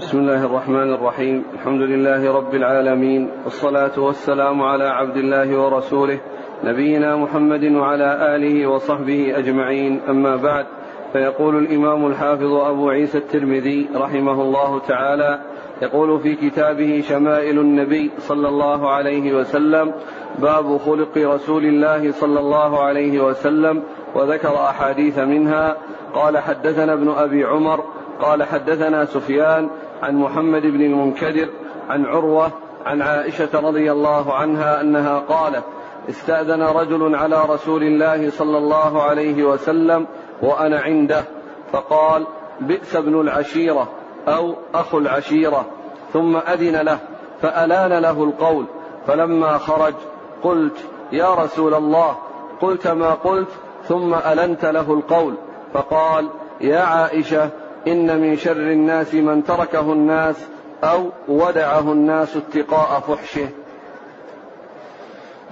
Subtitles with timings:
[0.00, 1.44] بسم الله الرحمن الرحيم.
[1.54, 6.18] الحمد لله رب العالمين والصلاة والسلام على عبد الله ورسوله
[6.64, 10.00] نبينا محمد وعلى آله وصحبه أجمعين.
[10.08, 10.66] أما بعد
[11.12, 15.40] فيقول الإمام الحافظ أبو عيسى الترمذي رحمه الله تعالى
[15.82, 19.92] يقول في كتابه شمائل النبي صلى الله عليه وسلم
[20.38, 23.82] باب خلق رسول الله صلى الله عليه وسلم
[24.14, 25.76] وذكر أحاديث منها.
[26.14, 27.84] قال حدثنا ابن أبي عمر
[28.20, 29.68] قال حدثنا سفيان
[30.02, 31.48] عن محمد بن المنكدر
[31.88, 32.50] عن عروة
[32.86, 35.64] عن عائشة رضي الله عنها أنها قالت
[36.08, 40.06] استأذن رجل على رسول الله صلى الله عليه وسلم
[40.42, 41.24] وأنا عنده
[41.72, 42.26] فقال
[42.60, 43.88] بئس ابن العشيرة
[44.28, 45.66] أو أخو العشيرة.
[46.12, 46.98] ثم أذن له
[47.42, 48.64] فألان له القول.
[49.06, 49.94] فلما خرج
[50.42, 52.16] قلت يا رسول الله
[52.60, 53.48] قلت ما قلت
[53.84, 55.34] ثم ألنت له القول.
[55.74, 56.28] فقال
[56.60, 57.50] يا عائشة
[57.86, 60.36] إن من شر الناس من تركه الناس
[60.84, 63.48] أو ودعه الناس اتقاء فحشه.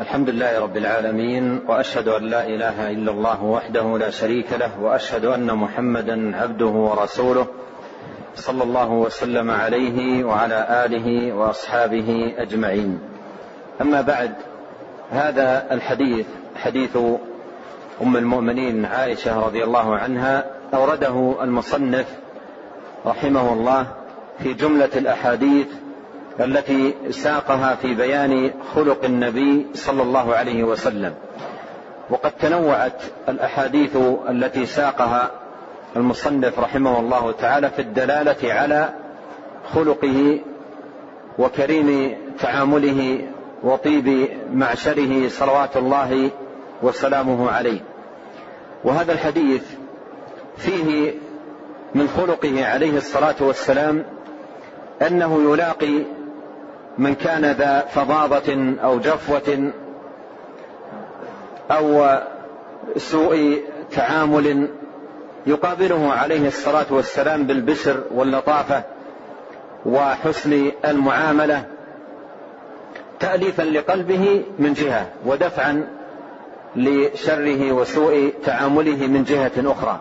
[0.00, 5.24] الحمد لله رب العالمين وأشهد أن لا إله إلا الله وحده لا شريك له وأشهد
[5.24, 7.46] أن محمدا عبده ورسوله
[8.34, 12.98] صلى الله وسلم عليه وعلى آله وأصحابه أجمعين.
[13.80, 14.34] أما بعد
[15.10, 16.96] هذا الحديث حديث
[18.02, 22.06] أم المؤمنين عائشة رضي الله عنها أورده المصنف
[23.06, 23.86] رحمه الله
[24.38, 25.66] في جملة الأحاديث
[26.40, 31.14] التي ساقها في بيان خلق النبي صلى الله عليه وسلم.
[32.10, 33.96] وقد تنوعت الأحاديث
[34.28, 35.30] التي ساقها
[35.96, 38.88] المصنف رحمه الله تعالى في الدلالة على
[39.74, 40.40] خلقه
[41.38, 43.28] وكريم تعامله
[43.62, 46.30] وطيب معشره صلوات الله
[46.82, 47.80] وسلامه عليه.
[48.84, 49.62] وهذا الحديث
[50.58, 51.14] فيه
[51.94, 54.04] من خلقه عليه الصلاة والسلام
[55.06, 56.02] أنه يلاقي
[56.98, 59.72] من كان ذا فظاظه أو جفوة
[61.70, 62.18] أو
[62.96, 64.68] سوء تعامل
[65.46, 68.82] يقابله عليه الصلاة والسلام بالبشر واللطافة
[69.86, 71.64] وحسن المعاملة
[73.20, 75.88] تاليفا لقلبه من جهة ودفعا
[76.76, 80.00] لشره وسوء تعامله من جهة أخرى.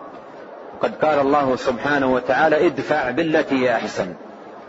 [0.82, 4.14] قد قال الله سبحانه وتعالى ادفع بالتي هي أحسن.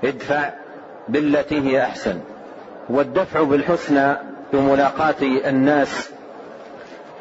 [0.03, 0.49] ادفع
[1.07, 2.19] بالتي هي أحسن.
[2.89, 4.15] والدفع بالحسنى
[4.53, 6.09] بملاقاه الناس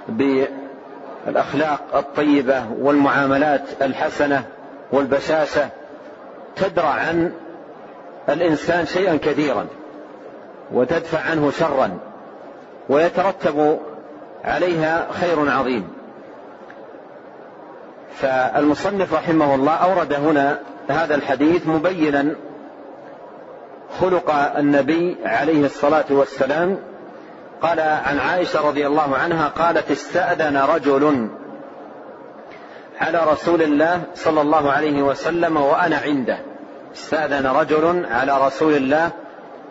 [0.09, 4.45] بالأخلاق الطيبة والمعاملات الحسنة
[4.93, 5.69] والبشاشة
[6.57, 7.33] تدرع عن
[8.29, 9.67] الإنسان شيئا كثيرا
[10.73, 11.99] وتدفع عنه شرا
[12.89, 13.79] ويترتب
[14.45, 15.98] عليها خير عظيم.
[18.21, 20.59] فالمصنف رحمه الله أورد هنا
[20.89, 22.35] هذا الحديث مبينا
[24.01, 26.79] خلق النبي عليه الصلاة والسلام.
[27.63, 31.29] قال عن عائشة رضي الله عنها قالت استأذن رجل
[33.01, 36.39] على رسول الله صلى الله عليه وسلم وأنا عنده.
[36.95, 39.11] استأذن رجل على رسول الله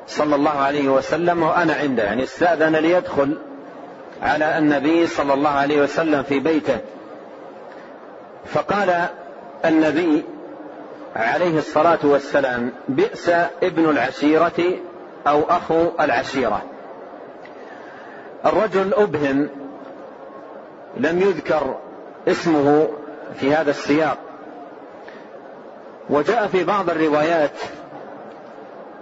[0.07, 2.03] صلى الله عليه وسلم وأنا عنده.
[2.03, 3.37] يعني استأذن ليدخل
[4.21, 6.77] على النبي صلى الله عليه وسلم في بيته.
[8.47, 9.05] فقال
[9.65, 10.23] النبي
[11.15, 13.29] عليه الصلاة والسلام بئس
[13.63, 14.63] ابن العشيرة
[15.27, 16.61] أو أخو العشيرة.
[18.45, 19.49] الرجل أبهم
[20.97, 21.75] لم يذكر
[22.27, 22.87] اسمه
[23.39, 24.17] في هذا السياق.
[26.09, 27.59] وجاء في بعض الروايات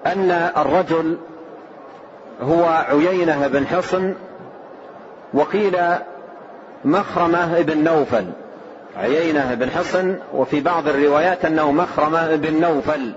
[0.06, 1.18] أن الرجل
[2.42, 4.16] هو عيينة بن حصن
[5.34, 5.78] وقيل
[6.86, 8.26] مخرمة بن نوفل.
[8.98, 13.14] عيينة بن حصن وفي بعض الروايات أنه مخرمة بن نوفل.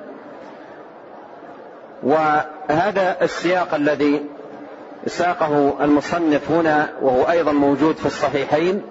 [2.03, 4.25] وهذا السياق الذي
[5.07, 8.83] ساقه المصنف هنا وهو أيضا موجود في الصحيحين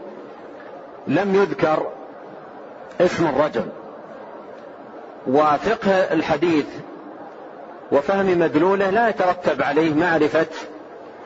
[1.07, 1.87] لم يذكر
[3.01, 3.65] اسم الرجل.
[5.27, 6.65] وفقه الحديث
[7.91, 10.47] وفهم مدلوله لا يترتب عليه معرفة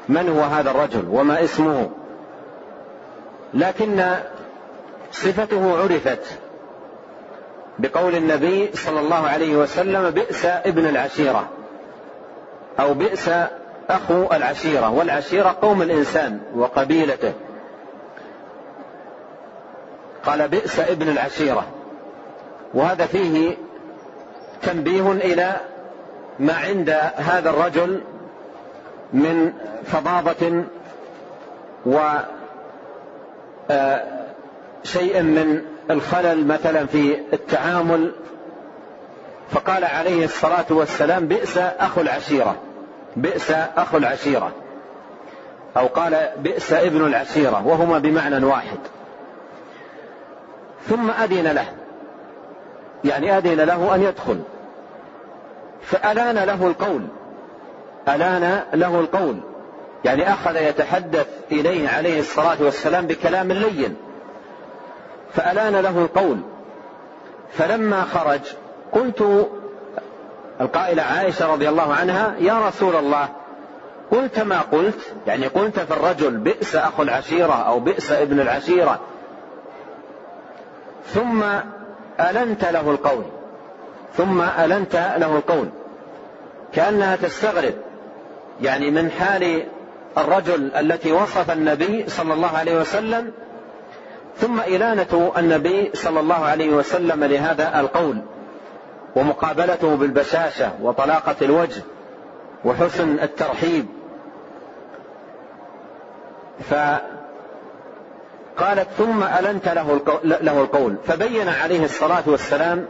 [0.09, 1.89] من هو هذا الرجل وما اسمه.
[3.53, 4.03] لكن
[5.11, 6.39] صفته عرفت
[7.79, 11.49] بقول النبي صلى الله عليه وسلم بئس ابن العشيرة
[12.79, 13.29] أو بئس
[13.89, 17.33] أخو العشيرة والعشيرة قوم الإنسان وقبيلته.
[20.25, 21.65] قال بئس ابن العشيرة.
[22.73, 23.57] وهذا فيه
[24.61, 25.55] تنبيه إلى
[26.39, 28.01] ما عند هذا الرجل
[29.13, 29.53] من
[29.85, 30.63] فظاظة
[31.85, 31.99] و
[34.83, 38.11] شيء من الخلل مثلا في التعامل
[39.51, 42.55] فقال عليه الصلاة والسلام بئس أخو العشيرة
[43.15, 44.51] بئس أخو العشيرة.
[45.77, 47.67] أو قال بئس ابن العشيرة.
[47.67, 48.77] وهما بمعنى واحد.
[50.89, 51.65] ثم أذن له
[53.03, 54.39] يعني أذن له أن يدخل.
[55.81, 57.01] فألان له القول
[58.07, 59.37] ألان له القول
[60.05, 63.95] يعني أخذ يتحدث إليه عليه الصلاة والسلام بكلام لين.
[65.33, 66.37] فألان له القول.
[67.51, 68.39] فلما خرج
[68.91, 69.49] قلت
[70.61, 73.29] القائلة عائشة رضي الله عنها يا رسول الله
[74.11, 78.99] قلت ما قلت؟ يعني قلت في الرجل بئس أخو العشيرة أو بئس ابن العشيرة.
[81.05, 81.43] ثم
[82.19, 83.23] ألنت له القول.
[84.17, 85.69] ثم ألنت له القول.
[86.73, 87.73] كأنها تستغرب.
[88.61, 89.63] يعني من حال
[90.17, 93.31] الرجل التي وصف النبي صلى الله عليه وسلم
[94.37, 98.21] ثم إلانة النبي صلى الله عليه وسلم لهذا القول
[99.15, 101.81] ومقابلته بالبشاشة وطلاقة الوجه
[102.65, 103.85] وحسن الترحيب.
[106.69, 107.01] فقالت
[108.97, 109.67] ثم ألنت
[110.23, 110.95] له القول.
[111.03, 112.85] فبين عليه الصلاة والسلام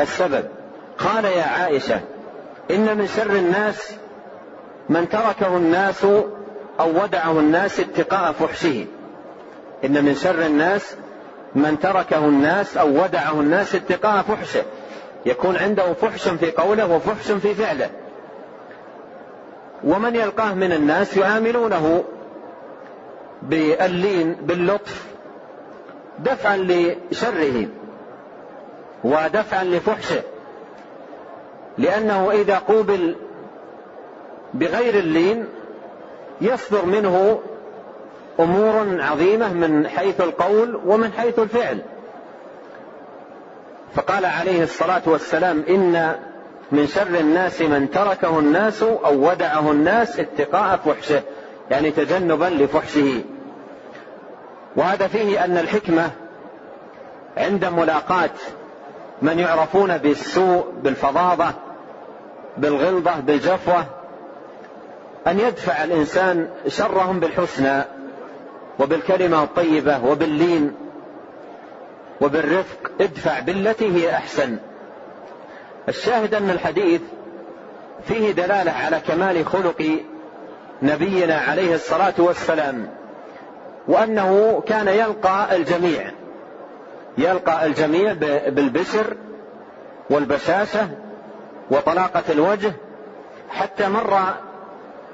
[0.00, 0.44] السبب.
[0.98, 2.00] قال يا عائشة
[2.70, 3.94] إن من شر الناس
[4.88, 6.04] من تركه الناس
[6.80, 8.86] أو ودعه الناس اتقاء فحشه.
[9.84, 10.96] إن من شر الناس
[11.54, 14.62] من تركه الناس أو ودعه الناس اتقاء فحشه.
[15.26, 17.90] يكون عنده فحش في قوله وفحش في فعله.
[19.84, 22.04] ومن يلقاه من الناس يعاملونه
[23.42, 25.06] باللين باللطف
[26.18, 27.66] دفعا لشره
[29.04, 30.22] ودفعا لفحشه.
[31.78, 33.16] لأنه إذا قوبل
[34.54, 35.46] بغير اللين
[36.40, 37.40] يصدر منه
[38.40, 41.78] أمور عظيمة من حيث القول ومن حيث الفعل.
[43.94, 46.16] فقال عليه الصلاة والسلام إن
[46.72, 51.22] من شر الناس من تركه الناس أو ودعه الناس اتقاء فحشه
[51.70, 53.22] يعني تجنبا لفحشه.
[54.76, 56.10] وهذا فيه أن الحكمة
[57.36, 58.30] عند ملاقاه
[59.22, 61.52] من يعرفون بالسوء بالفظاظة
[62.56, 63.84] بالغلظة بالجفوة
[65.26, 67.82] أن يدفع الإنسان شرهم بالحسنى.
[68.80, 70.74] وبالكلمة الطيبة وباللين
[72.20, 74.56] وبالرفق ادفع بالتي هي أحسن.
[75.88, 77.00] الشاهد أن الحديث
[78.04, 80.00] فيه دلالة على كمال خلق
[80.82, 82.88] نبينا عليه الصلاة والسلام
[83.88, 86.10] وأنه كان يلقى الجميع
[87.18, 88.12] يلقى الجميع
[88.46, 89.16] بالبشر
[90.10, 90.88] والبشاشة
[91.70, 92.72] وطلاقة الوجه
[93.50, 94.18] حتى مر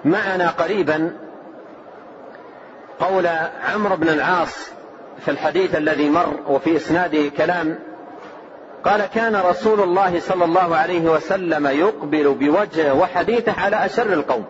[0.04, 1.16] معنا قريبا
[3.00, 3.26] قول
[3.74, 4.70] عمرو بن العاص
[5.24, 7.78] في الحديث الذي مر وفي اسناده كلام
[8.84, 14.44] قال كان رسول الله صلى الله عليه وسلم يقبل بوجهه وحديثه على أشر القوم.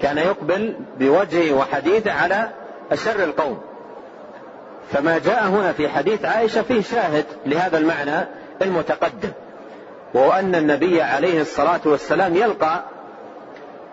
[0.00, 2.48] كان يقبل بوجهه وحديثه على
[2.92, 3.58] أشر القوم.
[4.92, 8.26] فما جاء هنا في حديث عائشة فيه شاهد لهذا المعنى
[8.62, 9.30] المتقدم
[10.14, 12.84] وهو أن النبي عليه الصلاة والسلام يلقى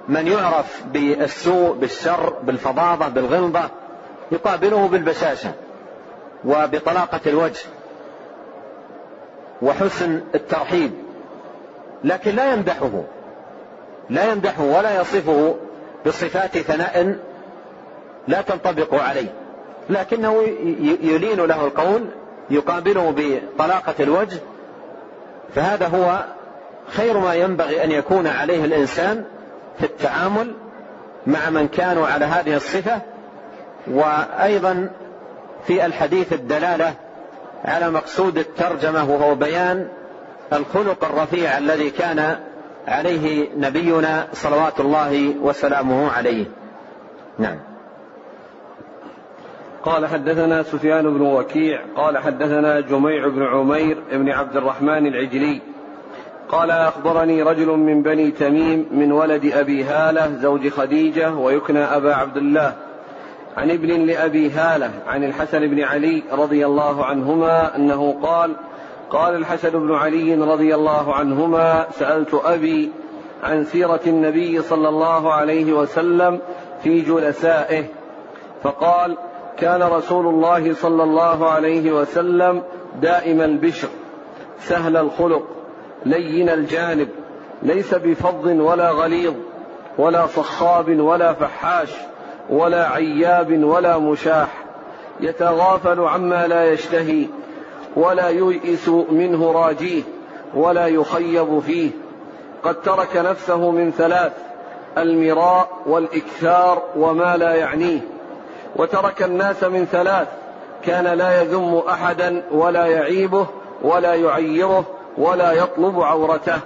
[0.10, 3.70] من يعرف بالسوء بالشر بالفظاظة بالغلظة
[4.32, 5.52] يقابله بالبشاشة
[6.46, 7.66] وبطلاقة الوجه
[9.62, 10.92] وحسن الترحيب.
[12.04, 13.04] لكن لا يمدحه
[14.10, 15.56] لا يمدحه ولا يصفه
[16.06, 17.18] بصفات ثناء
[18.28, 19.34] لا تنطبق عليه.
[19.90, 20.44] لكنه
[21.02, 22.06] يلين له القول
[22.50, 24.40] يقابله بطلاقة الوجه
[25.56, 26.26] فهذا هو
[26.88, 29.26] خير ما ينبغي أن يكون عليه الإنسان
[29.80, 30.54] في التعامل
[31.28, 33.02] مع من كانوا على هذه الصفة
[33.88, 34.90] وأيضا
[35.68, 36.94] في الحديث الدلالة
[37.66, 39.88] على مقصود الترجمة وهو بيان
[40.54, 42.40] الخلق الرفيع الذي كان
[42.88, 46.46] عليه نبينا صلوات الله وسلامه عليه.
[47.40, 47.60] نعم.
[49.84, 55.62] قال حدثنا سفيان بن وكيع قال حدثنا جميع بن عمير بن عبد الرحمن العجلي
[56.50, 62.38] قال أخبرني رجل من بني تميم من ولد أبي هالة زوج خديجة ويكنى أبا عبد
[62.38, 62.74] الله.
[63.58, 68.56] عن ابن لأبي هالة عن الحسن بن علي رضي الله عنهما أنه قال
[69.10, 72.92] قال الحسن بن علي رضي الله عنهما سألت أبي
[73.44, 76.40] عن سيرة النبي صلى الله عليه وسلم
[76.84, 77.84] في جلسائه
[78.64, 79.18] فقال
[79.58, 82.64] كان رسول الله صلى الله عليه وسلم
[83.02, 83.88] دائم البشر
[84.60, 85.57] سهل الخلق
[86.06, 87.10] لين الجانب
[87.64, 89.34] ليس بفظ ولا غليظ
[89.98, 91.90] ولا صخاب ولا فحاش
[92.50, 94.48] ولا عياب ولا مشاح.
[95.20, 97.28] يتغافل عما لا يشتهي
[97.96, 100.04] ولا ييئس منه راجيه
[100.54, 101.92] ولا يخيب فيه.
[102.64, 104.32] قد ترك نفسه من ثلاث
[104.98, 108.00] المراء والإكثار وما لا يعنيه.
[108.76, 110.28] وترك الناس من ثلاث
[110.86, 113.48] كان لا يذم أحدا ولا يعيبه
[113.82, 114.86] ولا يعيره
[115.18, 116.60] ولا يطلب عورته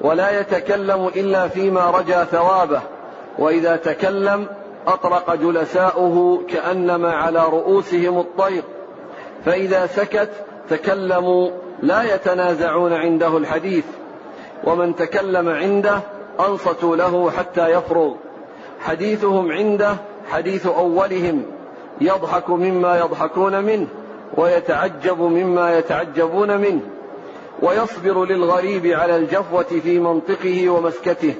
[0.00, 2.80] ولا يتكلم إلا فيما رجا ثوابه
[3.38, 4.46] وإذا تكلم
[4.86, 8.62] اطرق جلساؤه كأنما على رؤوسهم الطير.
[9.44, 10.30] فإذا سكت
[10.68, 11.50] تكلموا
[11.82, 13.84] لا يتنازعون عنده الحديث
[14.64, 16.00] ومن تكلم عنده
[16.48, 18.14] أنصتوا له حتى يفرغ.
[18.80, 19.96] حديثهم عنده
[20.30, 21.42] حديث أولهم
[22.00, 23.86] يضحك مما يضحكون منه
[24.36, 26.80] ويتعجب مما يتعجبون منه.
[27.62, 31.34] ويصبر للغريب على الجفوة في منطقه ومسكته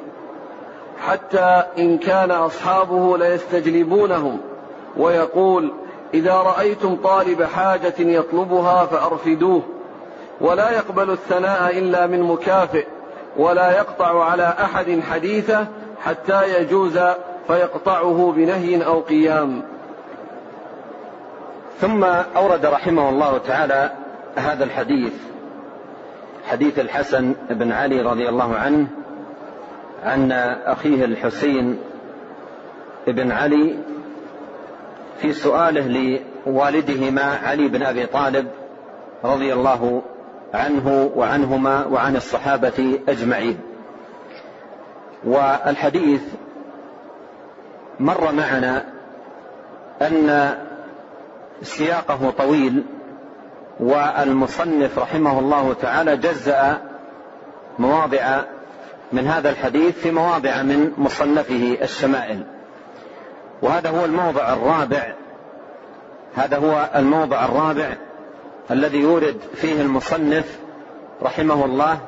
[1.07, 4.41] حتى إن كان أصحابه ليستجلبونهم
[4.97, 5.73] ويقول
[6.15, 9.63] إذا رأيتم طالب حاجة يطلبها فأرفدوه
[10.41, 12.87] ولا يقبل الثناء إلا من مكافئ
[13.37, 15.67] ولا يقطع على أحد حديثه
[16.05, 16.99] حتى يجوز
[17.47, 19.63] فيقطعه بنهي أو قيام.
[21.81, 22.05] ثم
[22.37, 23.91] أورد رحمه الله تعالى
[24.37, 25.13] هذا الحديث.
[26.51, 28.87] حديث الحسن بن علي رضي الله عنه
[30.05, 30.33] عن
[30.67, 31.79] أخيه الحسين
[33.07, 33.79] بن علي
[35.19, 38.49] في سؤاله لوالدهما علي بن أبي طالب
[39.25, 40.03] رضي الله
[40.55, 43.59] عنه وعنهما وعن الصحابة أجمعين.
[45.25, 46.23] والحديث
[48.01, 48.85] مر معنا
[50.03, 50.55] أن
[51.63, 52.85] سياقه طويل
[53.81, 56.79] والمصنف رحمه الله تعالى جزأ
[57.79, 58.41] مواضع
[59.13, 62.43] من هذا الحديث في مواضع من مصنفه الشمائل.
[63.63, 65.15] وهذا هو الموضع الرابع.
[66.35, 67.97] هذا هو الموضع الرابع
[68.71, 70.59] الذي يورد فيه المصنف
[71.23, 71.99] رحمه الله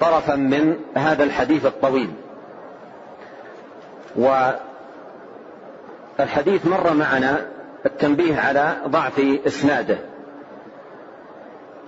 [0.00, 2.10] طرفا من هذا الحديث الطويل.
[6.18, 7.46] والحديث مر معنا
[7.86, 9.98] التنبيه على ضعف إسناده.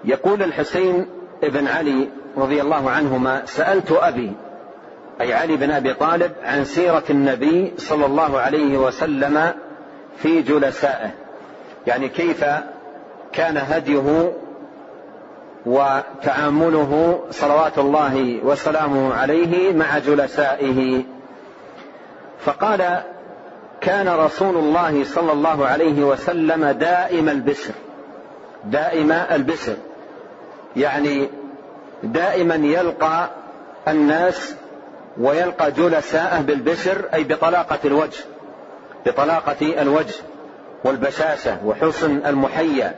[0.04, 1.06] يقول الحسين
[1.42, 4.32] بن علي رضي الله عنهما سألت أبي
[5.20, 9.52] أي علي بن أبي طالب عن سيرة النبي صلى الله عليه وسلم
[10.16, 11.10] في جلسائه.
[11.86, 12.44] يعني كيف
[13.32, 14.32] كان هديه
[15.66, 21.02] وتعامله صلوات الله وسلامه عليه مع جلسائه.
[22.40, 23.02] فقال
[23.80, 27.72] كان رسول الله صلى الله عليه وسلم دائم البشر
[28.64, 29.76] دائم البشر
[30.76, 31.28] يعني
[32.02, 33.30] دائما يلقى
[33.88, 34.54] الناس
[35.20, 38.24] ويلقى جلساءه بالبشر أي بطلاقة الوجه
[39.06, 40.14] بطلاقة الوجه
[40.84, 42.94] والبشاشة وحسن المحيا.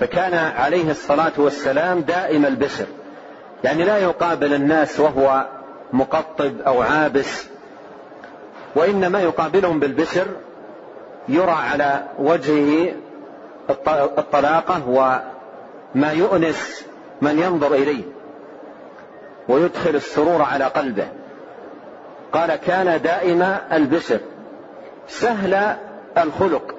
[0.00, 2.86] فكان عليه الصلاة والسلام دائم البشر.
[3.64, 5.46] يعني لا يقابل الناس وهو
[5.92, 7.46] مقطب أو عابس
[8.74, 10.26] وإنما يقابلهم بالبشر
[11.28, 12.92] يرى على وجهه
[14.18, 14.88] الطلاقة
[15.94, 16.84] وما يؤنس
[17.22, 18.04] من ينظر إليه
[19.48, 21.08] ويدخل السرور على قلبه.
[22.32, 24.20] قال كان دائم البشر
[25.08, 25.76] سهل
[26.18, 26.74] الخلق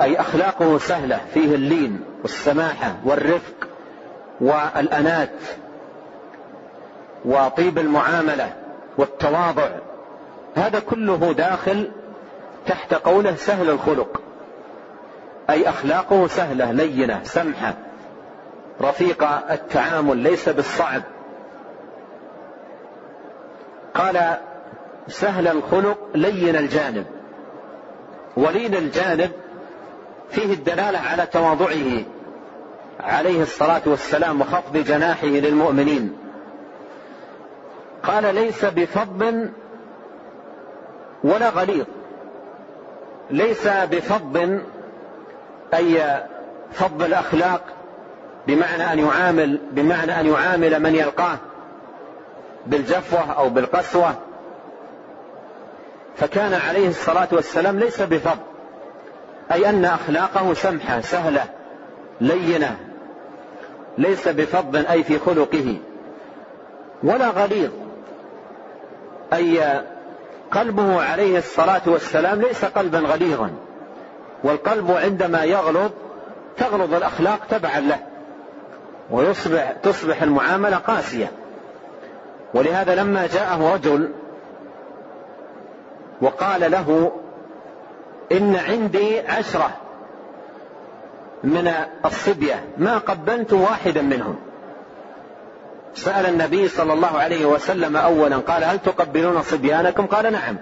[0.00, 3.68] أي أخلاقه سهلة فيه اللين والسماحة والرفق
[4.40, 5.38] والأنات
[7.24, 8.52] وطيب المعاملة
[8.98, 9.68] والتواضع.
[10.56, 11.90] هذا كله داخل
[12.66, 14.22] تحت قوله سهل الخلق
[15.50, 17.74] أي أخلاقه سهلة لينة سمحة
[18.82, 21.02] رفيق التعامل ليس بالصعب.
[23.94, 24.36] قال
[25.08, 27.06] سهل الخلق لين الجانب.
[28.36, 29.30] ولين الجانب
[30.30, 32.04] فيه الدلالة على تواضعه
[33.00, 36.16] عليه الصلاة والسلام وخفض جناحه للمؤمنين.
[38.02, 39.34] قال ليس بفظ
[41.24, 41.86] ولا غليظ.
[43.30, 44.60] ليس بفظ
[45.74, 46.22] أي
[46.72, 47.62] فض الأخلاق
[48.46, 51.36] بمعنى أن يعامل بمعنى أن يعامل من يلقاه
[52.66, 54.14] بالجفوة أو بالقسوة.
[56.16, 58.38] فكان عليه الصلاة والسلام ليس بفض
[59.52, 61.44] أي أن أخلاقه سمحة سهلة
[62.20, 62.76] لينة
[63.98, 65.76] ليس بفض أي في خلقه
[67.02, 67.70] ولا غليظ
[69.32, 69.82] أي
[70.50, 73.50] قلبه عليه الصلاة والسلام ليس قلبا غليظا
[74.44, 75.90] والقلب عندما يغلظ
[76.56, 77.98] تغلظ الأخلاق تبعا له.
[79.10, 81.30] ويصبح تصبح المعاملة قاسية.
[82.54, 84.10] ولهذا لما جاءه رجل
[86.20, 87.12] وقال له
[88.32, 89.70] إن عندي عشرة
[91.44, 91.72] من
[92.04, 94.36] الصبية ما قبلت واحدا منهم.
[95.94, 100.56] سأل النبي صلى الله عليه وسلم أولا قال هل تقبلون صبيانكم؟ قال نعم.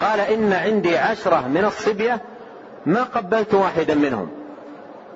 [0.00, 2.20] قال إن عندي عشرة من الصبية
[2.86, 4.30] ما قبلت واحدا منهم.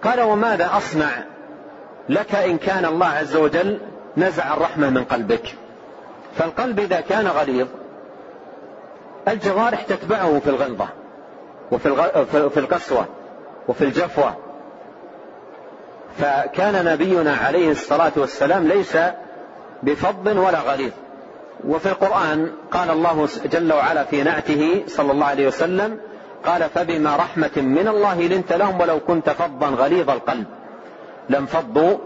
[0.05, 1.36] قال وماذا أصنع؟
[2.09, 3.79] لك إن كان الله عز وجل
[4.17, 5.55] نزع الرحمة من قلبك.
[6.37, 7.67] فالقلب إذا كان غليظ
[9.29, 10.89] الجوارح تتبعه في الغلظة
[11.73, 12.13] وفي
[12.51, 13.07] في القسوة
[13.69, 14.37] وفي الجفوة.
[16.19, 18.99] فكان نبينا عليه الصلاة والسلام ليس
[19.83, 20.93] بفض ولا غليظ.
[21.65, 26.01] وفي القرآن قال الله جل وعلا في نعته صلى الله عليه وسلم
[26.45, 30.47] قال فبما رحمة من الله لنت لهم ولو كنت فظا غليظ القلب.
[31.29, 31.99] لم فضوا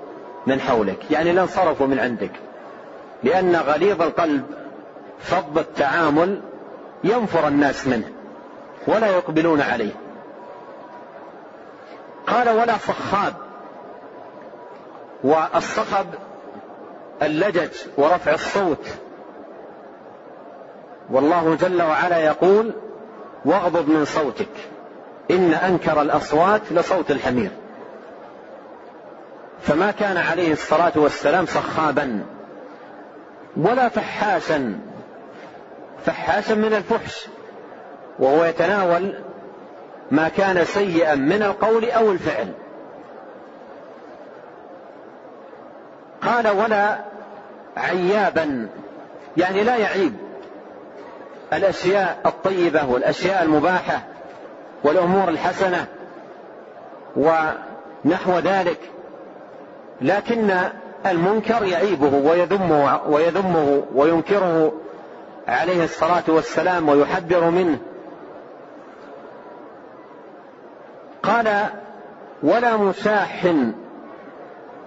[0.47, 2.31] من حولك يعني لانصرفوا من عندك.
[3.23, 4.45] لأن غليظ القلب
[5.19, 6.41] فض التعامل
[7.05, 8.09] ينفر الناس منه
[8.87, 9.93] ولا يقبلون عليه.
[12.27, 13.35] قال ولا صخاب.
[15.25, 16.07] والصخب
[17.23, 18.87] اللجج ورفع الصوت.
[21.11, 22.73] والله جل وعلا يقول
[23.45, 24.49] واغضض من صوتك
[25.31, 27.51] إن أنكر الأصوات لصوت الحمير.
[29.63, 32.25] فما كان عليه الصلاة والسلام صخابا
[33.57, 34.79] ولا فحاشا
[36.07, 37.29] فحاشا من الفحش
[38.19, 39.15] وهو يتناول
[40.11, 42.53] ما كان سيئا من القول أو الفعل.
[46.23, 46.99] قال ولا
[47.77, 48.69] عيابا.
[49.37, 50.15] يعني لا يعيب.
[51.53, 54.01] الأشياء الطيبة والأشياء المباحة
[54.85, 55.87] والأمور الحسنة
[57.17, 58.79] ونحو ذلك.
[60.01, 60.51] لكن
[61.07, 64.73] المنكر يعيبه ويذمه ويذمه وينكره
[65.49, 67.79] عليه الصلاة والسلام ويحذر منه.
[71.23, 71.67] قال
[72.43, 73.55] ولا مساح.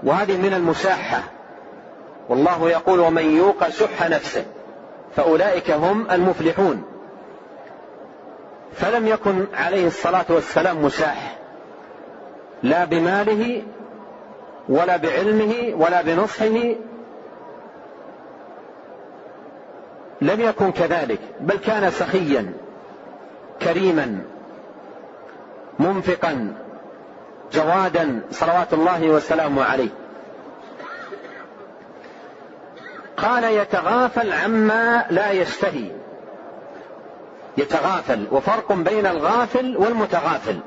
[0.03, 1.23] وهذه من المساحة.
[2.29, 4.45] والله يقول ومن يوق شح نفسه
[5.15, 6.83] فأولئك هم المفلحون.
[8.73, 11.37] فلم يكن عليه الصلاة والسلام مساح
[12.63, 13.63] لا بماله
[14.69, 16.75] ولا بعلمه ولا بنصحه
[20.21, 22.53] لم يكن كذلك بل كان سخيا
[23.61, 24.21] كريما
[25.79, 26.53] منفقا
[27.53, 29.89] جوادا صلوات الله وسلامه عليه.
[33.17, 35.91] قال يتغافل عما لا يشتهي.
[37.57, 40.59] يتغافل وفرق بين الغافل والمتغافل.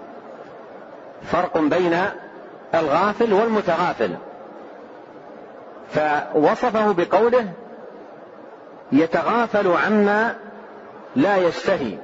[1.23, 1.99] فرق بين
[2.77, 4.11] الغافل والمتغافل.
[5.95, 7.53] فوصفه بقوله
[8.93, 10.35] يتغافل عما
[11.17, 11.99] لا يشتهي.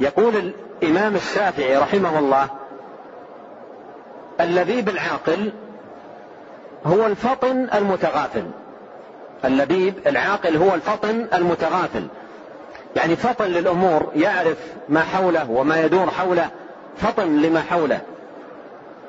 [0.00, 2.48] يقول الإمام الشافعي رحمه الله
[4.40, 5.52] اللبيب العاقل
[6.86, 8.44] هو الفطن المتغافل.
[9.44, 12.06] اللبيب العاقل هو الفطن المتغافل.
[12.96, 16.50] يعني فطن للأمور يعرف ما حوله وما يدور حوله
[16.96, 18.00] فطن لما حوله.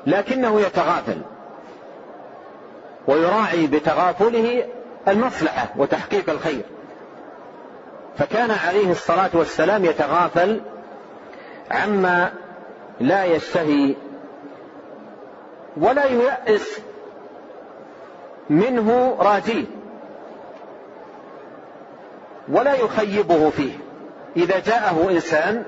[0.06, 1.18] لكنه يتغافل
[3.06, 4.64] ويراعي بتغافله
[5.08, 6.62] المصلحة وتحقيق الخير.
[8.18, 10.60] فكان عليه الصلاة والسلام يتغافل
[11.70, 12.32] عما
[13.00, 13.94] لا يشتهي
[15.76, 16.80] ولا ييأس
[18.50, 19.64] منه راجيه
[22.48, 23.72] ولا يخيبه فيه.
[24.36, 25.64] إذا جاءه إنسان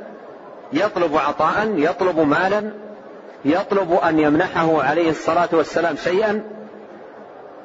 [0.73, 2.71] يطلب عطاء يطلب مالا
[3.44, 6.42] يطلب أن يمنحه عليه الصلاة والسلام شيئا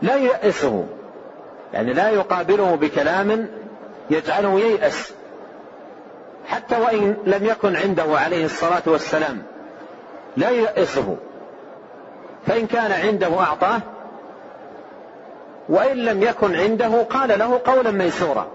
[0.02, 0.86] لا ييأسه
[1.74, 3.48] يعني لا يقابله بكلام
[4.10, 5.14] يجعله ييأس
[6.48, 9.44] حتى وإن لم يكن عنده عليه الصلاة والسلام
[10.38, 11.18] لا ييأسه.
[12.48, 13.80] فإن كان عنده أعطاه
[15.70, 18.48] وإن لم يكن عنده قال له قولا ميسورا.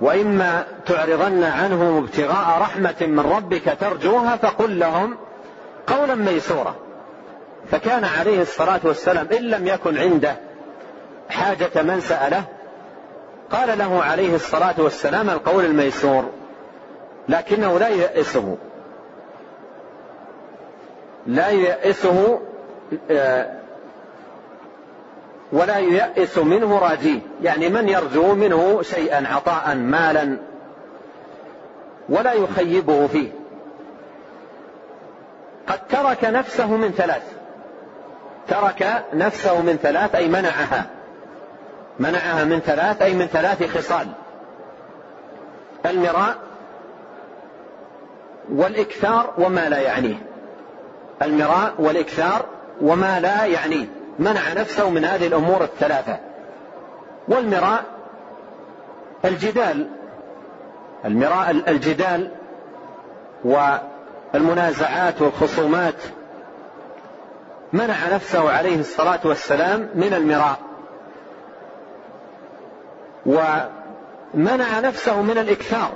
[0.00, 5.16] وإما تعرضن عنهم ابتغاء رحمة من ربك ترجوها فقل لهم
[5.86, 6.74] قولا ميسورا.
[7.70, 10.36] فكان عليه الصلاة والسلام إن لم يكن عنده
[11.30, 12.44] حاجة من سأله
[13.50, 16.24] قال له عليه الصلاة والسلام القول الميسور
[17.28, 18.56] لكنه لا ييأسه
[21.26, 22.40] لا ييأسه
[23.10, 23.57] آه،
[25.52, 30.36] ولا ييأس منه راجيه يعني من يرجو منه شيئا عطاء مالا.
[32.08, 33.30] ولا يخيبه فيه.
[35.68, 37.22] قد ترك نفسه من ثلاث.
[38.48, 40.86] ترك نفسه من ثلاث أي منعها.
[41.98, 44.06] منعها من ثلاث أي من ثلاث خصال.
[45.86, 46.36] المراء
[48.52, 50.22] والإكثار وما لا يعنيه.
[51.22, 52.44] المراء والإكثار
[52.80, 53.97] وما لا يعنيه.
[54.18, 56.18] منع نفسه من هذه الأمور الثلاثة.
[57.28, 57.84] والمراء
[59.24, 59.88] الجدال
[61.04, 62.30] المراء الجدال
[63.44, 65.94] والمنازعات والخصومات.
[67.72, 70.58] منع نفسه عليه الصلاة والسلام من المراء.
[73.26, 75.90] ومنع نفسه من الإكثار.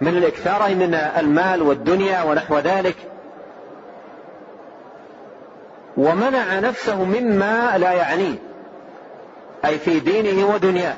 [0.00, 3.11] من الإكثار أي من المال والدنيا ونحو ذلك.
[6.02, 8.34] ومنع نفسه مما لا يعنيه
[9.64, 10.96] أي في دينه ودنياه.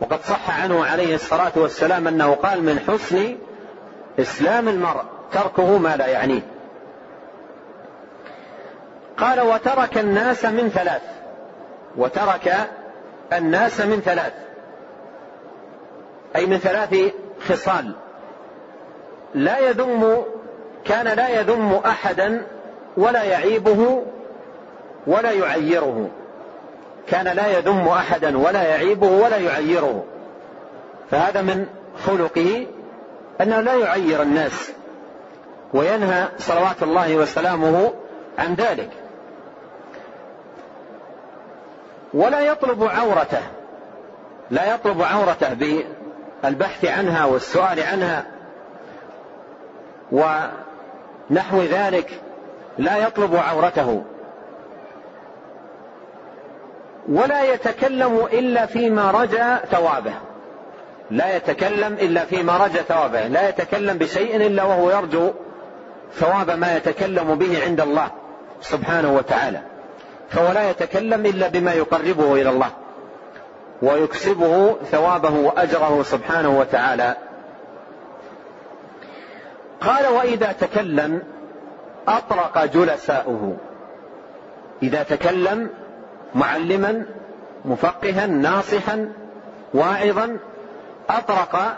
[0.00, 3.36] وقد صح عنه عليه الصلاة والسلام أنه قال من حسن
[4.18, 6.40] إسلام المرء تركه ما لا يعنيه.
[9.16, 11.02] قال وترك الناس من ثلاث
[11.96, 12.54] وترك
[13.32, 14.32] الناس من ثلاث
[16.36, 17.12] أي من ثلاث
[17.48, 17.94] خصال.
[19.34, 20.24] لا يذم
[20.84, 22.46] كان لا يذم أحدا
[22.96, 24.02] ولا يعيبه
[25.06, 26.10] ولا يعيره.
[27.08, 30.04] كان لا يذم أحدا ولا يعيبه ولا يعيره.
[31.10, 31.66] فهذا من
[32.06, 32.66] خلقه
[33.40, 34.72] أنه لا يعير الناس
[35.74, 37.92] وينهى صلوات الله وسلامه
[38.38, 38.90] عن ذلك.
[42.14, 43.42] ولا يطلب عورته
[44.50, 45.82] لا يطلب عورته
[46.42, 48.26] بالبحث عنها والسؤال عنها
[50.12, 52.20] ونحو ذلك.
[52.78, 54.04] لا يطلب عورته.
[57.08, 60.12] ولا يتكلم إلا فيما رجا ثوابه.
[61.10, 63.26] لا يتكلم إلا فيما رجا ثوابه.
[63.26, 65.32] لا يتكلم بشيء إلا وهو يرجو
[66.14, 68.08] ثواب ما يتكلم به عند الله
[68.60, 69.60] سبحانه وتعالى.
[70.28, 72.70] فهو لا يتكلم إلا بما يقربه إلى الله.
[73.82, 77.16] ويكسبه ثوابه وأجره سبحانه وتعالى.
[79.80, 81.22] قال وإذا تكلم
[82.08, 83.56] أطرق جلساؤه.
[84.82, 85.70] إذا تكلم
[86.34, 87.06] معلما
[87.64, 89.12] مفقها ناصحا
[89.74, 90.36] واعظا
[91.10, 91.76] أطرق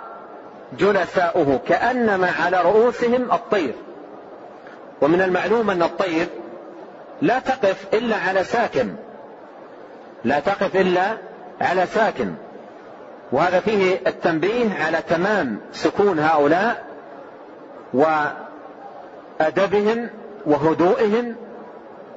[0.79, 3.75] جلساؤه كأنما على رؤوسهم الطير.
[5.01, 6.27] ومن المعلوم أن الطير
[7.23, 8.95] لا تقف إلا على ساكن.
[10.25, 11.17] لا تقف إلا
[11.61, 12.35] على ساكن.
[13.33, 16.85] وهذا فيه التنبيه على تمام سكون هؤلاء
[19.41, 20.11] وادبهم
[20.47, 21.35] وهدوئهم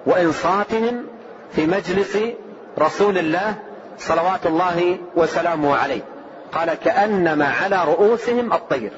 [0.05, 1.05] وإنصاتهم
[1.51, 2.17] في مجلس
[2.79, 3.55] رسول الله
[3.97, 6.01] صلوات الله وسلامه عليه.
[6.51, 8.91] قال كأنما على رؤوسهم الطير.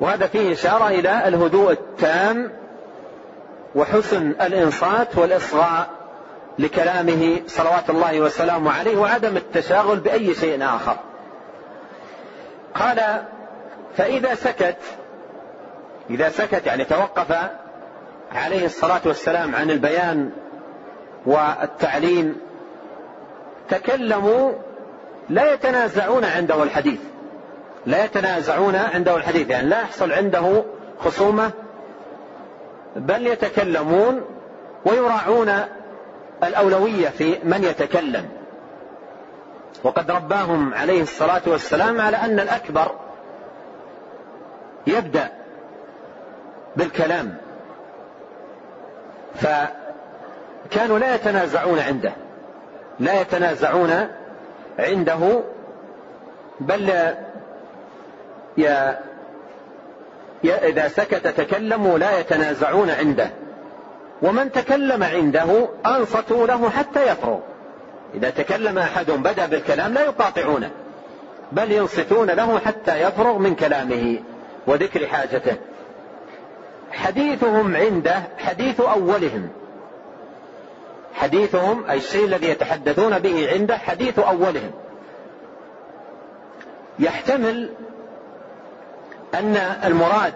[0.00, 2.52] وهذا فيه إشارة إلى الهدوء التام
[3.74, 5.86] وحسن الإنصات والإصغاء
[6.58, 10.96] لكلامه صلوات الله وسلامه عليه وعدم التشاغل بأي شيء آخر.
[12.74, 13.24] قال
[13.96, 14.76] فإذا سكت
[16.10, 17.36] إذا سكت يعني توقف
[18.32, 20.30] عليه الصلاة والسلام عن البيان
[21.26, 22.36] والتعليم
[23.68, 24.52] تكلموا
[25.28, 27.00] لا يتنازعون عنده الحديث.
[27.86, 30.64] لا يتنازعون عنده الحديث يعني لا يحصل عنده
[30.98, 31.50] خصومة
[32.96, 34.22] بل يتكلمون
[34.84, 35.52] ويراعون
[36.42, 38.28] الأولوية في من يتكلم.
[39.84, 42.90] وقد رباهم عليه الصلاة والسلام على أن الأكبر
[44.86, 45.32] يبدأ
[46.76, 47.36] بالكلام.
[49.34, 52.12] فكانوا لا يتنازعون عنده.
[53.00, 54.08] لا يتنازعون
[54.78, 55.42] عنده
[56.60, 56.88] بل
[58.56, 58.98] يا
[60.44, 63.30] إذا سكت تكلموا لا يتنازعون عنده.
[64.22, 67.38] ومن تكلم عنده أنصتوا له حتى يفرغ
[68.14, 70.70] إذا تكلم أحد بدأ بالكلام لا يقاطعونه
[71.52, 74.20] بل ينصتون له حتى يفرغ من كلامه
[74.66, 75.56] وذكر حاجته.
[76.96, 79.48] حديثهم عنده حديث أولهم.
[81.14, 84.70] حديثهم أي الشيء الذي يتحدثون به عنده حديث أولهم.
[86.98, 87.70] يحتمل
[89.34, 90.34] أن المراد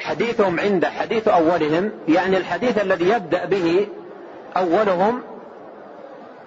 [0.00, 3.86] حديثهم عنده حديث أولهم يعني الحديث الذي يبدأ به
[4.56, 5.22] أولهم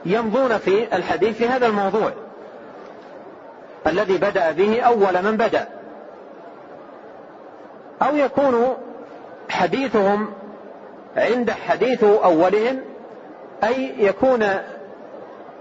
[0.05, 2.11] يمضون في الحديث في هذا الموضوع.
[3.87, 5.67] الذي بدأ به أول من بدأ.
[8.01, 8.84] أو يكون
[9.49, 10.33] حديثهم
[11.17, 12.81] عند حديث أولهم
[13.63, 14.45] أي يكون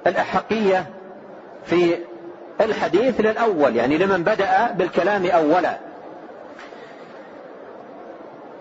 [0.07, 0.87] الأحقية
[1.65, 1.97] في
[2.61, 5.79] الحديث للأول يعني لمن بدأ بالكلام أولا.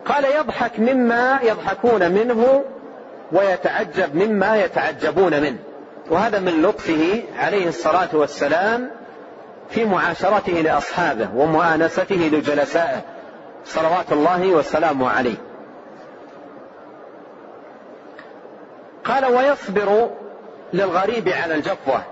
[0.05, 2.63] قال يضحك مما يضحكون منه
[3.31, 5.59] ويتعجب مما يتعجبون منه.
[6.09, 8.89] وهذا من لطفه عليه الصلاة والسلام
[9.69, 13.01] في معاشرته لأصحابه ومؤانسته لجلسائه.
[13.65, 15.38] صلوات الله وسلامه عليه.
[19.04, 20.10] قال ويصبر
[20.73, 22.04] للغريب على الجفوة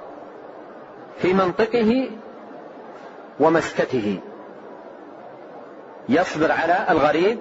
[1.22, 2.10] في منطقه
[3.40, 4.20] ومسكته
[6.10, 7.38] يصبر على الغريب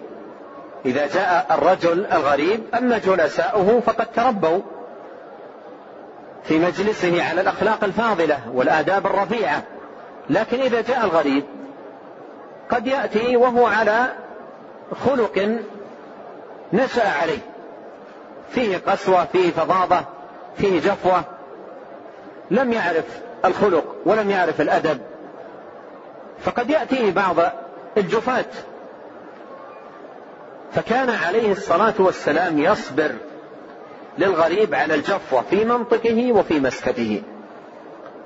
[0.85, 4.61] إذا جاء الرجل الغريب أما جلساؤه فقد تربوا
[6.45, 9.63] في مجلسه على الأخلاق الفاضلة والآداب الرفيعة.
[10.31, 11.45] لكن إذا جاء الغريب
[12.71, 14.07] قد يأتي وهو على
[15.05, 15.59] خلق
[16.73, 17.39] نشأ عليه.
[18.51, 20.05] فيه قسوة فيه فظاظة
[20.57, 21.25] فيه جفوة.
[22.51, 23.05] لم يعرف
[23.45, 25.01] الخلق ولم يعرف الأدب.
[26.45, 27.37] فقد يأتيه بعض
[27.97, 28.45] الجفاة.
[30.73, 33.13] فكان عليه الصلاة والسلام يصبر
[34.19, 37.23] للغريب على الجفوة في منطقه وفي مسكته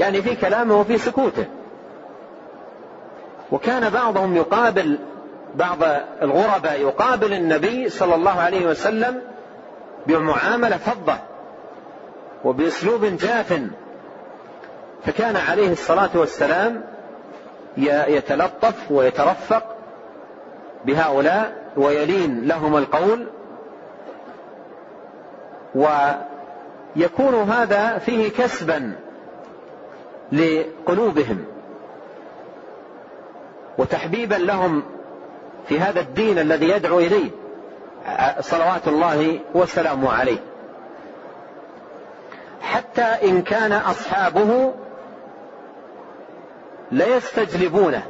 [0.01, 1.47] يعني في كلامه وفي سكوته.
[3.53, 4.99] وكان بعضهم يقابل
[5.55, 5.79] بعض
[6.23, 9.23] الغرباء يقابل النبي صلى الله عليه وسلم
[10.07, 11.17] بمعاملة فضة
[12.45, 13.61] وبأسلوب جاف.
[15.05, 16.85] فكان عليه الصلاة والسلام
[17.77, 19.77] يتلطف ويترفق
[20.85, 23.27] بهؤلاء ويلين لهم القول.
[25.75, 28.93] ويكون هذا فيه كسبا
[30.33, 31.54] لقلوبهم.
[33.79, 34.83] وتحبيبا لهم
[35.69, 37.31] في هذا الدين الذي يدعو إليه
[38.41, 40.39] صلوات الله وسلامه عليه.
[42.63, 44.75] حتى إن كان أصحابه
[46.93, 48.03] ليستجلبونه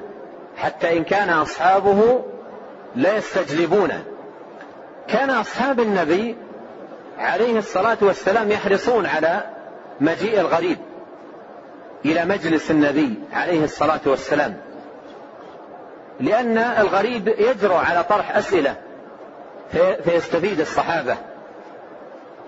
[0.56, 2.24] حتى إن كان أصحابه
[2.96, 4.04] ليستجلبونه
[5.08, 6.36] كان أصحاب النبي
[7.18, 9.44] عليه الصلاة والسلام يحرصون على
[10.00, 10.78] مجيء الغريب
[12.04, 14.56] إلى مجلس النبي عليه الصلاة والسلام.
[16.20, 18.76] لأن الغريب يجرؤ على طرح أسئلة
[20.04, 21.16] فيستفيد الصحابة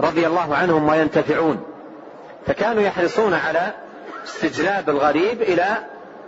[0.00, 1.64] رضي الله عنهم وينتفعون.
[2.46, 3.72] فكانوا يحرصون على
[4.24, 5.76] استجلاب الغريب إلى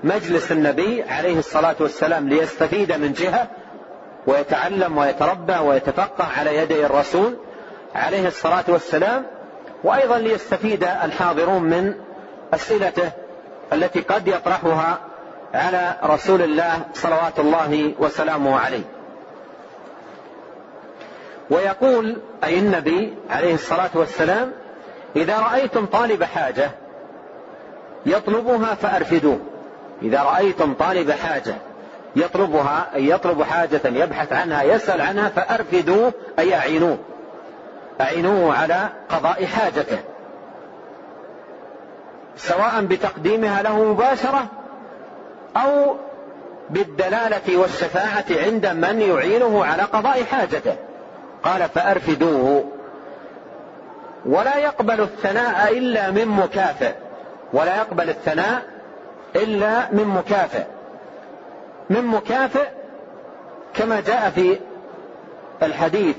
[0.05, 3.49] مجلس النبي عليه الصلاة والسلام ليستفيد من جهة
[4.27, 7.37] ويتعلم ويتربى ويتفقه على يدي الرسول
[7.95, 9.27] عليه الصلاة والسلام
[9.85, 11.95] وأيضا ليستفيد الحاضرون من
[12.55, 13.11] أسئلته
[13.73, 14.99] التي قد يطرحها
[15.55, 18.85] على رسول الله صلوات الله وسلامه عليه.
[21.51, 24.53] ويقول أي النبي عليه الصلاة والسلام
[25.17, 26.71] إذا رأيتم طالب حاجة
[28.07, 29.41] يطلبها فأرفدوه.
[30.03, 31.55] إذا رأيتم طالب حاجة
[32.17, 36.99] يطلبها أي يطلب حاجة يبحث عنها يسأل عنها فأرفدوه أي أعينوه.
[38.01, 39.99] أعينوه على قضاء حاجته.
[42.37, 44.47] سواء بتقديمها له مباشرة
[45.57, 45.97] أو
[46.71, 50.77] بالدلالة والشفاعة عند من يعينه على قضاء حاجته.
[51.43, 52.65] قال فأرفدوه.
[54.27, 56.95] ولا يقبل الثناء إلا من مكافئ.
[57.53, 58.63] ولا يقبل الثناء
[59.37, 60.65] إلا من مكافئ.
[61.91, 62.69] من مكافئ
[63.75, 64.59] كما جاء في
[65.63, 66.17] الحديث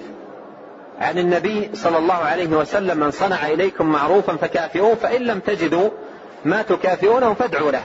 [1.02, 5.90] عن النبي صلى الله عليه وسلم من صنع إليكم معروفا فكافئوه فإن لم تجدوا
[6.46, 7.84] ما تكافئونه فادعوا له.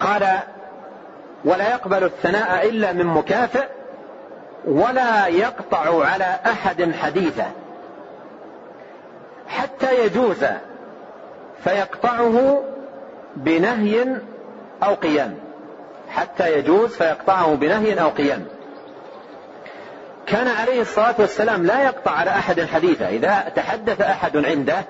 [0.00, 0.38] قال
[1.44, 3.66] ولا يقبل الثناء إلا من مكافئ
[4.64, 7.50] ولا يقطع على أحد حديثا
[9.48, 10.44] حتى يجوز
[11.64, 12.62] فيقطعه
[13.36, 14.16] بنهي
[14.82, 15.34] أو قيام.
[16.10, 18.46] حتى يجوز فيقطعه بنهي أو قيام.
[20.26, 24.84] كان عليه الصلاة والسلام لا يقطع على أحد حديثا إذا تحدث أحد عنده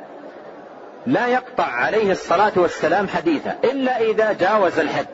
[1.06, 5.06] لا يقطع عليه الصلاة والسلام حديثا إلا إذا جاوز الحد.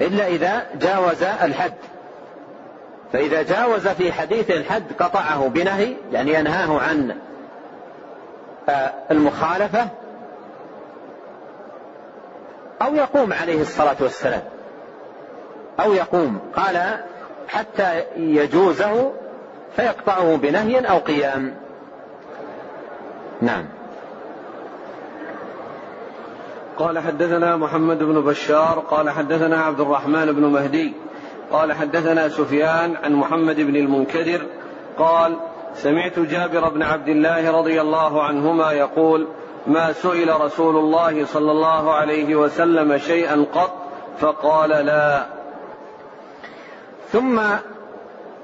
[0.00, 1.74] إلا إذا جاوز الحد.
[3.12, 7.16] فإذا جاوز في حديث الحد قطعه بنهي يعني ينهاه عن
[8.68, 9.88] آه، المخالفة
[12.82, 14.42] أو يقوم عليه الصلاة والسلام.
[15.80, 16.38] أو يقوم.
[16.56, 17.00] قال
[17.48, 19.12] حتى يجوزه
[19.76, 21.54] فيقطعه بنهي أو قيام.
[23.40, 23.79] نعم.
[26.80, 30.92] قال حدثنا محمد بن بشار قال حدثنا عبد الرحمن بن مهدي
[31.52, 34.46] قال حدثنا سفيان عن محمد بن المنكدر
[34.98, 35.36] قال
[35.74, 39.28] سمعت جابر بن عبد الله رضي الله عنهما يقول
[39.66, 43.72] ما سئل رسول الله صلى الله عليه وسلم شيئا قط
[44.18, 45.26] فقال لا.
[47.12, 47.40] ثم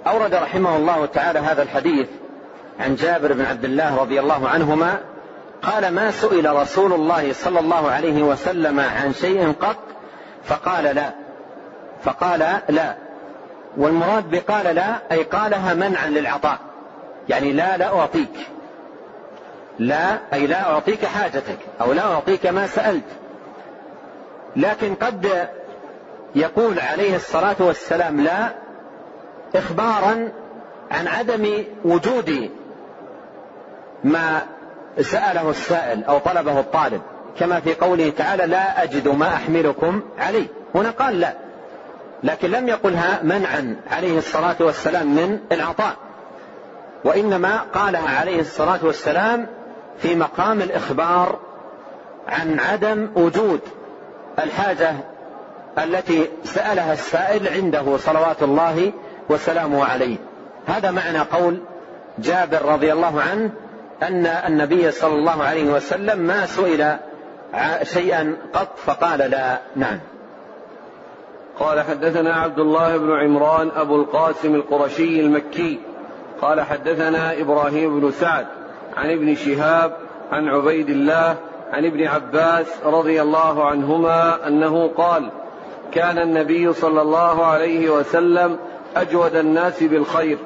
[0.06, 2.08] أورد رحمه الله تعالى هذا الحديث
[2.80, 4.98] عن جابر بن عبد الله رضي الله عنهما
[5.62, 9.76] قال ما سئل رسول الله صلى الله عليه وسلم عن شيء قط؟
[10.44, 11.10] فقال لا.
[12.04, 12.94] فقال لا.
[13.76, 16.58] والمراد بقال لا أي قالها منعا للعطاء.
[17.28, 18.48] يعني لا لا أعطيك.
[19.78, 23.04] لا أي لا أعطيك حاجتك أو لا أعطيك ما سألت.
[24.56, 25.48] لكن قد
[26.34, 28.48] يقول عليه الصلاة والسلام لا
[29.54, 30.28] إخبارا
[30.90, 32.50] عن عدم وجود
[34.04, 34.42] ما
[35.00, 37.02] سأله السائل أو طلبه الطالب
[37.38, 40.46] كما في قوله تعالى لا أجد ما أحملكم عليه.
[40.74, 41.34] هنا قال لا.
[42.22, 45.96] لكن لم يقلها منعا عليه الصلاة والسلام من العطاء
[47.04, 49.46] وإنما قالها عليه الصلاة والسلام
[49.98, 51.38] في مقام الإخبار
[52.28, 53.60] عن عدم وجود
[54.38, 54.94] الحاجة
[55.78, 58.92] التي سألها السائل عنده صلوات الله
[59.28, 60.16] وسلامه عليه.
[60.66, 61.60] هذا معنى قول
[62.18, 63.50] جابر رضي الله عنه
[64.02, 66.96] أن النبي صلى الله عليه وسلم ما سئل
[67.82, 69.98] شيئا قط فقال لا نعم.
[71.58, 75.80] قال حدثنا عبد الله بن عمران أبو القاسم القرشي المكي.
[76.40, 78.46] قال حدثنا إبراهيم بن سعد
[78.96, 79.96] عن ابن شهاب
[80.32, 81.36] عن عبيد الله
[81.72, 85.30] عن ابن عباس رضي الله عنهما أنه قال
[85.92, 88.58] كان النبي صلى الله عليه وسلم
[88.96, 90.38] أجود الناس بالخير.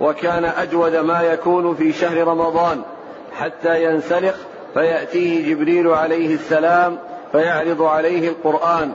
[0.00, 2.82] وكان أجود ما يكون في شهر رمضان.
[3.32, 4.34] حتى ينسلخ
[4.74, 6.98] فيأتيه جبريل عليه السلام
[7.32, 8.92] فيعرض عليه القرآن.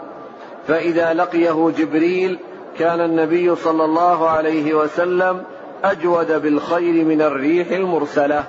[0.68, 2.40] فإذا لقيه جبريل
[2.80, 5.44] كان النبي صلى الله عليه وسلم
[5.84, 8.44] أجود بالخير من الريح المرسلة.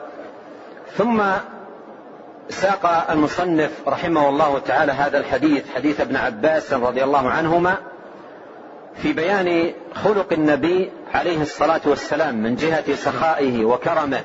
[0.97, 1.23] ثم
[2.49, 7.77] ساق المصنف رحمه الله تعالى هذا الحديث حديث ابن عباس رضي الله عنهما.
[9.03, 14.21] في بيان خلق النبي عليه الصلاة والسلام من جهة سخائه وكرمه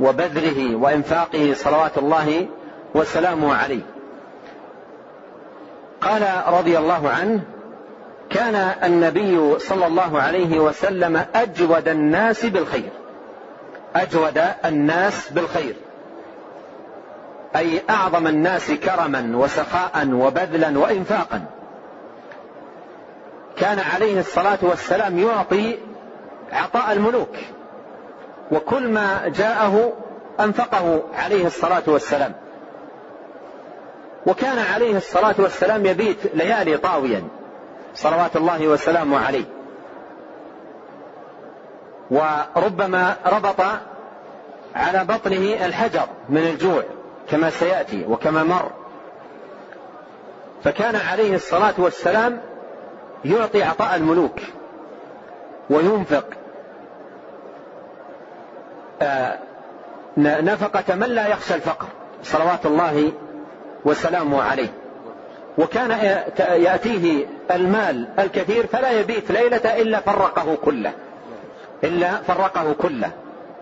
[0.00, 2.46] وبذله وإنفاقه صلوات الله
[2.94, 3.82] وسلامه عليه.
[6.00, 7.40] قال رضي الله عنه
[8.30, 12.90] كان النبي صلى الله عليه وسلم أجود الناس بالخير
[13.96, 15.74] أجود الناس بالخير
[17.56, 21.59] أي أعظم الناس كرما وسخاء وبذلا وانفاقا.
[23.56, 25.78] كان عليه الصلاة والسلام يعطي
[26.52, 27.36] عطاء الملوك
[28.52, 29.92] وكل ما جاءه
[30.40, 32.34] أنفقه عليه الصلاة والسلام.
[34.26, 37.24] وكان عليه الصلاة والسلام يبيت ليالي طاويا
[37.94, 39.44] صلوات الله وسلامه عليه.
[42.10, 43.60] وربما ربط
[44.74, 46.82] على بطنه الحجر من الجوع
[47.30, 48.70] كما سيأتي وكما مر.
[50.64, 52.40] فكان عليه الصلاة والسلام
[53.24, 54.40] يعطي عطاء الملوك
[55.70, 56.24] وينفق.
[59.02, 59.38] آه،
[60.16, 61.86] نفقة من لا يخشى الفقر
[62.22, 63.12] صلوات الله
[63.84, 64.68] وسلامه عليه.
[65.58, 65.90] وكان
[66.38, 70.92] يأتيه المال الكثير فلا يبيت ليلة إلا فرقه كله
[71.84, 73.10] إلا فرقه كله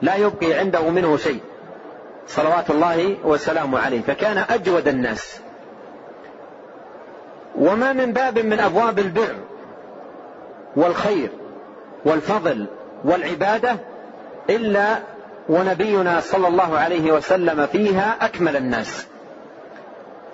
[0.02, 1.40] لا يبقي عنده منه شيء
[2.26, 4.00] صلوات الله وسلامه عليه.
[4.00, 5.40] فكان أجود الناس.
[7.58, 9.34] وما من باب من أبواب البر
[10.76, 11.30] والخير
[12.04, 12.66] والفضل
[13.04, 13.76] والعبادة
[14.50, 14.98] إلا
[15.48, 19.06] ونبينا صلى الله عليه وسلم فيها أكمل الناس.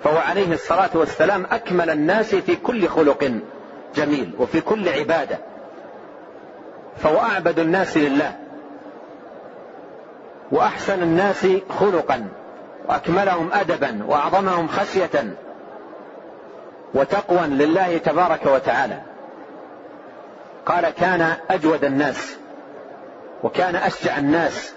[0.03, 3.31] فهو عليه الصلاة والسلام أكمل الناس في كل خلق
[3.95, 5.37] جميل وفي كل عبادة.
[6.97, 8.35] فهو أعبد الناس لله
[10.51, 11.47] وأحسن الناس
[11.79, 12.27] خلقا
[12.87, 15.35] وأكملهم أدبا وأعظمهم خشية
[16.93, 19.01] وتقوى لله تبارك وتعالى.
[20.65, 22.37] قال كان أجود الناس
[23.43, 24.73] وكان أشجع الناس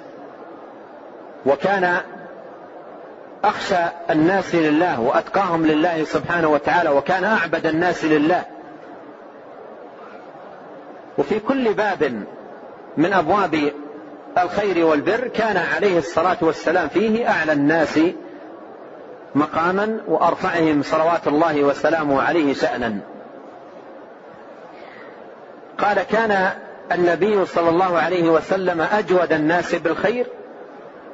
[1.46, 2.00] وكان
[3.44, 8.44] أخشى الناس لله وأتقاهم لله سبحانه وتعالى وكان أعبد الناس لله.
[11.18, 12.22] وفي كل باب
[12.96, 13.72] من أبواب
[14.38, 18.00] الخير والبر كان عليه الصلاة والسلام فيه أعلى الناس
[19.34, 23.00] مقاما وأرفعهم صلوات الله وسلامه عليه شأنا.
[25.78, 26.50] قال كان
[26.92, 30.26] النبي صلى الله عليه وسلم أجود الناس بالخير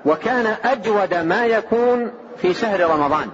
[0.06, 3.28] وكان أجود ما يكون في شهر رمضان.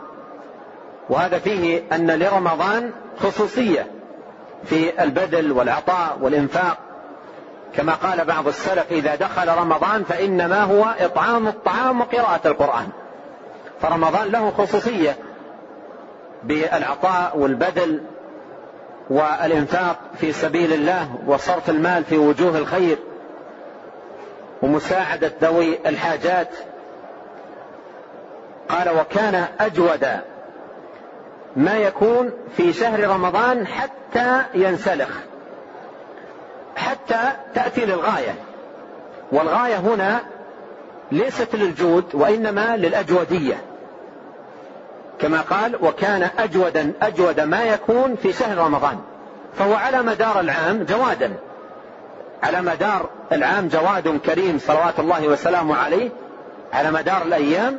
[1.09, 2.91] وهذا فيه أن لرمضان
[3.23, 3.87] خصوصية
[4.65, 6.79] في البذل والعطاء والإنفاق.
[7.77, 12.89] كما قال بعض السلف إذا دخل رمضان فإنما هو إطعام الطعام وقراءة القرآن.
[13.81, 15.17] فرمضان له خصوصية
[16.45, 18.01] بالعطاء والبذل
[19.11, 22.99] والإنفاق في سبيل الله وصرف المال في وجوه الخير
[24.63, 26.49] ومساعدة ذوي الحاجات.
[28.69, 30.07] قال وكان أجود
[31.57, 35.19] ما يكون في شهر رمضان حتى ينسلخ
[36.77, 37.21] حتى
[37.55, 38.35] تأتي للغاية.
[39.33, 40.21] والغاية هنا
[41.13, 43.70] ليست للجود وإنما للأجودية.
[45.21, 48.99] كما قال وكان أجودا أجود ما يكون في شهر رمضان.
[49.55, 51.33] فهو على مدار العام جوادا.
[52.43, 56.11] على مدار العام جواد كريم صلوات الله وسلامه عليه
[56.73, 57.79] على مدار الأيام.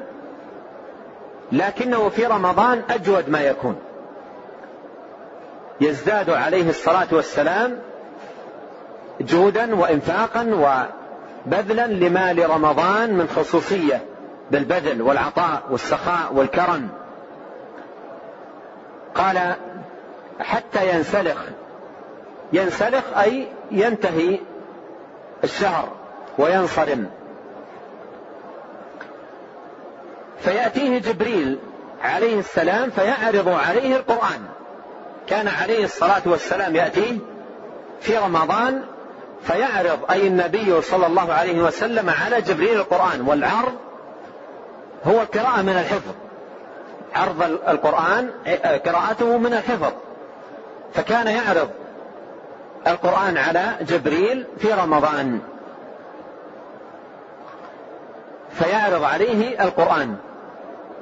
[1.51, 3.75] لكنه في رمضان أجود ما يكون.
[5.81, 7.79] يزداد عليه الصلاة والسلام
[9.21, 10.43] جودا وإنفاقا
[11.45, 14.01] وبذلا لما لرمضان من خصوصية
[14.51, 16.89] بالبذل والعطاء والسخاء والكرم.
[19.15, 19.55] قال
[20.39, 21.37] حتى ينسلخ.
[22.53, 24.39] ينسلخ أي ينتهي
[25.43, 25.89] الشهر
[26.37, 27.09] وينصرم.
[30.39, 31.59] فيأتيه جبريل
[32.01, 34.45] عليه السلام فيعرض عليه القرآن.
[35.27, 37.17] كان عليه الصلاة والسلام يأتيه
[38.01, 38.83] في رمضان
[39.43, 43.21] فيعرض أي النبي صلى الله عليه وسلم على جبريل القرآن.
[43.27, 43.73] والعرض
[45.05, 46.11] هو قراءة من الحفظ.
[47.15, 48.29] عرض القرآن
[48.85, 49.91] قراءته من الحفظ.
[50.93, 51.69] فكان يعرض
[52.87, 55.39] القرآن على جبريل في رمضان.
[58.51, 60.15] فيعرض عليه القرآن.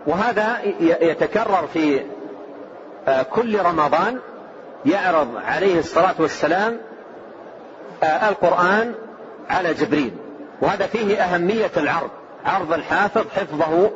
[0.08, 2.02] وهذا يتكرر في
[3.08, 4.20] آه، كل رمضان.
[4.86, 6.78] يعرض عليه الصلاة والسلام
[8.04, 8.94] آه، القرآن
[9.50, 10.14] على جبريل.
[10.62, 12.10] وهذا فيه أهمية العرض.
[12.46, 13.92] عرض الحافظ حفظه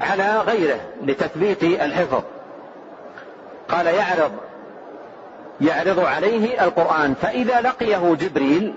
[0.00, 2.22] على غيره لتثبيت الحفظ.
[3.68, 4.32] قال يعرض
[5.60, 7.14] يعرض عليه القرآن.
[7.14, 8.74] فإذا لقيه جبريل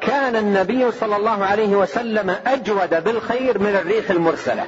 [0.00, 4.66] كان النبي صلى الله عليه وسلم أجود بالخير من الريح المرسلة.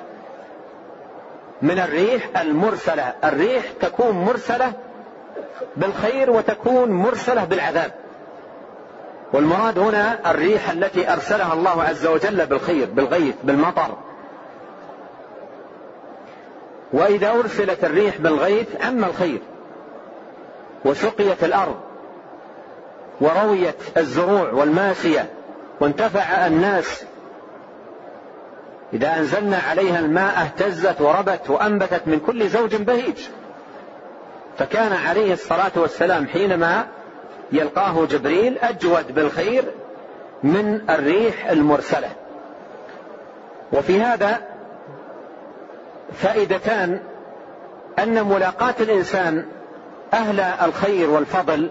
[1.63, 3.13] من الريح المرسلة.
[3.25, 4.73] الريح تكون مرسلة
[5.77, 7.93] بالخير وتكون مرسلة بالعذاب.
[9.33, 13.97] والمراد هنا الريح التي أرسلها الله عز وجل بالخير بالغيث بالمطر.
[16.93, 19.41] وإذا أرسلت الريح بالغيث عم الخير.
[20.85, 21.81] وسقيت الأرض.
[23.21, 25.31] ورويت الزروع والماشية.
[25.81, 27.05] وانتفع الناس.
[28.93, 33.19] إذا أنزلنا عليها الماء اهتزت وربت وأنبتت من كل زوج بهيج.
[34.59, 36.87] فكان عليه الصلاة والسلام حينما
[37.53, 39.65] يلقاه جبريل أجود بالخير
[40.43, 42.09] من الريح المرسلة.
[43.73, 44.41] وفي هذا
[46.13, 47.01] فائدتان
[47.99, 49.45] أن ملاقاة الإنسان
[50.13, 51.71] أهل الخير والفضل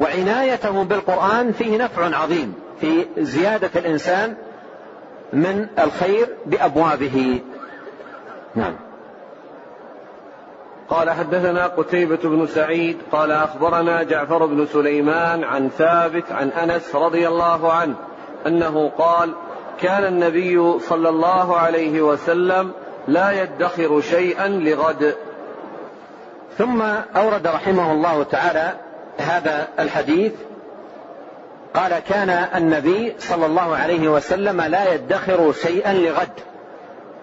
[0.00, 4.34] وعنايته بالقرآن فيه نفع عظيم في زيادة الإنسان
[5.32, 7.40] من الخير بأبوابه.
[8.54, 8.74] نعم.
[10.88, 17.28] قال حدثنا قتيبة بن سعيد قال أخبرنا جعفر بن سليمان عن ثابت عن أنس رضي
[17.28, 17.94] الله عنه
[18.46, 19.34] أنه قال
[19.80, 22.72] كان النبي صلى الله عليه وسلم
[23.08, 25.14] لا يدخر شيئا لغد.
[26.58, 26.82] ثم
[27.16, 28.72] أورد رحمه الله تعالى
[29.18, 30.32] هذا الحديث.
[31.74, 36.32] قال كان النبي صلى الله عليه وسلم لا يدخر شيئا لغد.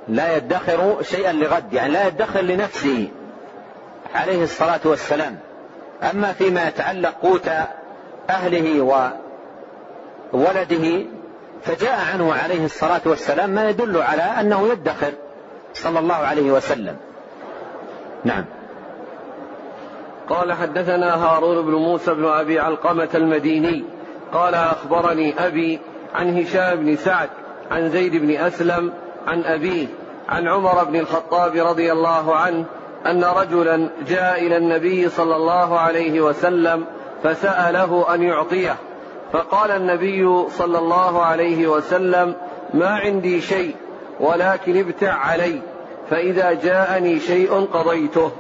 [0.08, 3.08] لا يدخر شيئا لغد يعني لا يدخر لنفسه
[4.16, 5.38] عليه الصلاة والسلام.
[6.12, 7.50] أما فيما يتعلق قوت
[8.30, 8.82] أهله
[10.34, 11.06] وولده
[11.64, 15.12] فجاء عنه عليه الصلاة والسلام ما يدل على أنه يدخر.
[15.74, 16.98] صلى الله عليه وسلم.
[18.24, 18.46] نعم.
[20.30, 23.84] قال حدثنا هارون بن موسى بن أبي علقمة المديني.
[24.34, 25.80] قال أخبرني أبي
[26.16, 27.30] عن هشام بن سعد
[27.72, 28.94] عن زيد بن أسلم
[29.28, 29.88] عن أبيه
[30.30, 32.66] عن عمر بن الخطاب رضي الله عنه
[33.06, 36.86] أن رجلا جاء إلى النبي صلى الله عليه وسلم
[37.24, 38.76] فسأله أن يعطيه.
[39.34, 42.36] فقال النبي صلى الله عليه وسلم
[42.74, 43.76] ما عندي شيء
[44.22, 45.62] ولكن ابتع علي
[46.10, 48.32] فإذا جاءني شيء قضيته.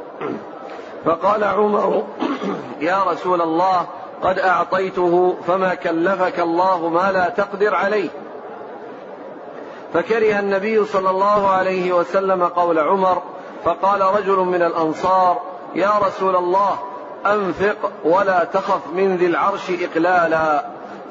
[1.05, 2.03] فقال عمر
[2.81, 3.85] يا رسول الله
[4.23, 8.09] قد أعطيته فما كلفك الله ما لا تقدر عليه.
[9.93, 13.21] فكره النبي صلى الله عليه وسلم قول عمر
[13.65, 15.41] فقال رجل من الأنصار
[15.75, 16.79] يا رسول الله
[17.25, 20.65] أنفق ولا تخف من ذي العرش إقلالا.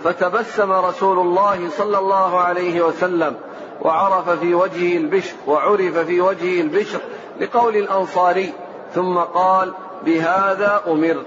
[0.05, 3.37] فتبسم رسول الله صلى الله عليه وسلم
[3.83, 7.01] وعرف في وجهه البشر وعرف في وجهه البشر
[7.41, 8.53] لقول الأنصاري
[8.95, 9.73] ثم قال
[10.05, 11.27] بهذا أمرت.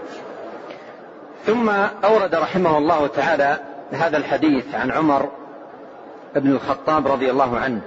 [1.46, 1.70] ثم
[2.04, 3.58] أورد رحمه الله تعالى
[3.92, 5.30] هذا الحديث عن عمر
[6.36, 7.82] بن الخطاب رضي الله عنه.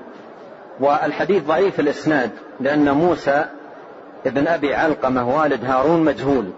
[0.81, 3.45] والحديث ضعيف الإسناد لأن موسى
[4.27, 6.51] ابن أبي علقمة والد هارون مجهول.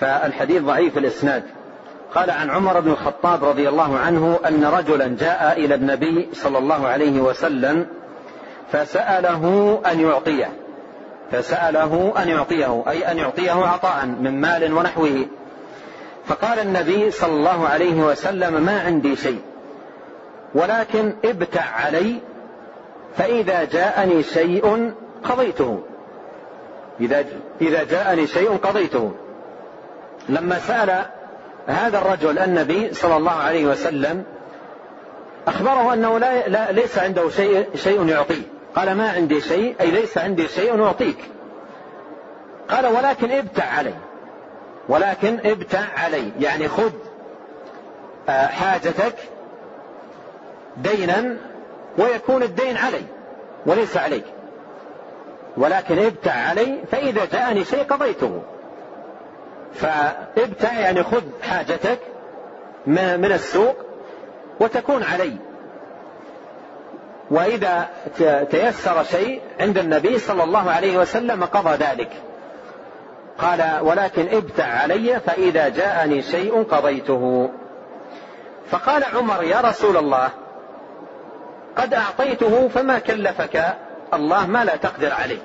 [0.00, 1.42] فالحديث ضعيف الإسناد.
[2.14, 6.86] قال عن عمر بن الخطاب رضي الله عنه أن رجلا جاء إلى النبي صلى الله
[6.86, 7.86] عليه وسلم
[8.72, 10.50] فسأله أن يعطيه.
[11.32, 15.26] فسأله أن يعطيه أي أن يعطيه عطاء من مال ونحوه.
[16.26, 19.40] فقال النبي صلى الله عليه وسلم ما عندي شيء
[20.54, 22.20] ولكن ابتع علي
[23.16, 24.92] فإذا جاءني شيء
[25.24, 25.82] قضيته.
[27.00, 27.24] إذا
[27.60, 29.12] إذا جاءني شيء قضيته.
[30.28, 31.06] لما سأل
[31.66, 34.24] هذا الرجل النبي صلى الله عليه وسلم
[35.48, 38.42] أخبره أنه لا, لا ليس عنده شيء شيء يعطيه
[38.76, 41.18] قال ما عندي شيء أي ليس عندي شيء أعطيك.
[42.68, 43.94] قال ولكن ابتع علي.
[44.88, 46.32] ولكن ابتع علي.
[46.40, 46.92] يعني خذ
[48.28, 49.14] آه، حاجتك
[50.76, 51.36] دينا
[51.98, 53.02] ويكون الدين علي
[53.66, 54.24] وليس عليك.
[55.56, 58.42] ولكن ابتع علي فإذا جاءني شيء قضيته.
[59.74, 61.98] فابتع يعني خذ حاجتك
[62.86, 63.76] من السوق
[64.60, 65.36] وتكون علي.
[67.30, 67.88] وإذا
[68.50, 72.10] تيسر شيء عند النبي صلى الله عليه وسلم قضى ذلك.
[73.38, 77.50] قال ولكن ابتع علي فإذا جاءني شيء قضيته.
[78.70, 80.28] فقال عمر يا رسول الله
[81.76, 83.76] قد أعطيته فما كلفك؟
[84.14, 85.38] الله ما لا تقدر عليه.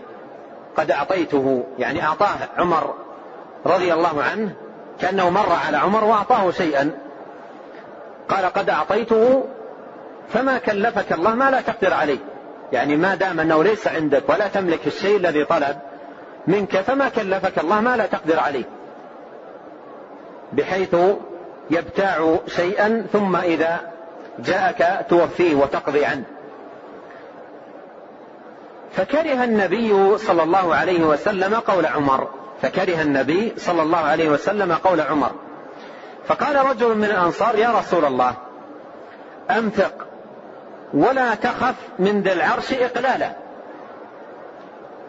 [0.77, 2.93] قد أعطيته يعني أعطاه عمر
[3.65, 4.53] رضي الله عنه
[5.01, 6.91] كأنه مر على عمر وأعطاه شيئا.
[8.29, 9.43] قال قد أعطيته
[10.33, 12.17] فما كلفك الله ما لا تقدر عليه.
[12.71, 15.77] يعني ما دام أنه ليس عندك ولا تملك الشيء الذي طلب
[16.47, 18.63] منك فما كلفك الله ما لا تقدر عليه.
[20.53, 20.95] بحيث
[21.71, 23.79] يبتاع شيئا ثم إذا
[24.39, 26.23] جاءك توفيه وتقضي عنه.
[28.91, 32.27] فكره النبي صلى الله عليه وسلم قول عمر
[32.61, 35.31] فكره النبي صلى الله عليه وسلم قول عمر
[36.27, 38.33] فقال رجل من الأنصار يا رسول الله
[39.51, 40.07] أنفق
[40.93, 43.31] ولا تخف من ذي العرش إقلالا.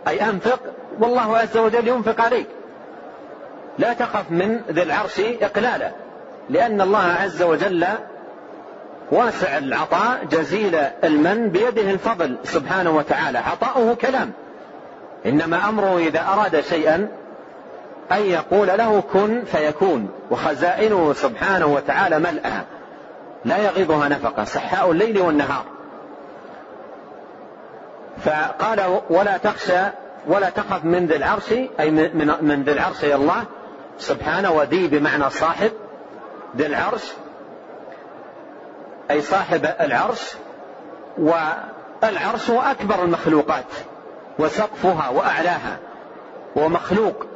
[0.08, 0.60] أي أنفق
[1.00, 2.46] والله عز وجل ينفق عليك.
[3.78, 5.90] لا تخف من ذي العرش إقلالا
[6.50, 7.86] لأن الله عز وجل
[9.12, 10.74] واسع العطاء جزيل
[11.04, 14.32] المن بيده الفضل سبحانه وتعالى عطاؤه كلام.
[15.26, 17.08] إنما أمره إذا أراد شيئا
[18.12, 20.10] أن يقول له كن فيكون.
[20.30, 22.62] وخزائنه سبحانه وتعالى ملأى
[23.44, 24.44] لا يغيضها نفقة.
[24.44, 25.64] سحاء الليل والنهار.
[28.24, 29.80] فقال ولا تخشى
[30.26, 33.44] ولا تخف من ذي العرش أي من, من ذي العرش يا الله.
[33.98, 35.70] سبحانه وذي بمعنى صاحب
[36.56, 37.12] ذي العرش.
[39.10, 40.32] أي صاحب العرش.
[41.18, 43.64] والعرش هو أكبر المخلوقات.
[44.38, 45.76] وسقفها وأعلاها.
[46.56, 47.31] ومخلوق.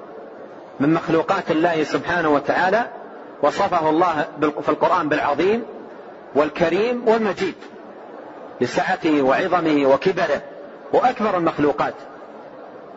[0.81, 2.87] من مخلوقات الله سبحانه وتعالى
[3.43, 5.63] وصفه الله في القرآن بالعظيم
[6.35, 7.55] والكريم والمجيد
[8.61, 10.43] لسعته وعظمه وكبره
[10.93, 11.95] وأكبر المخلوقات.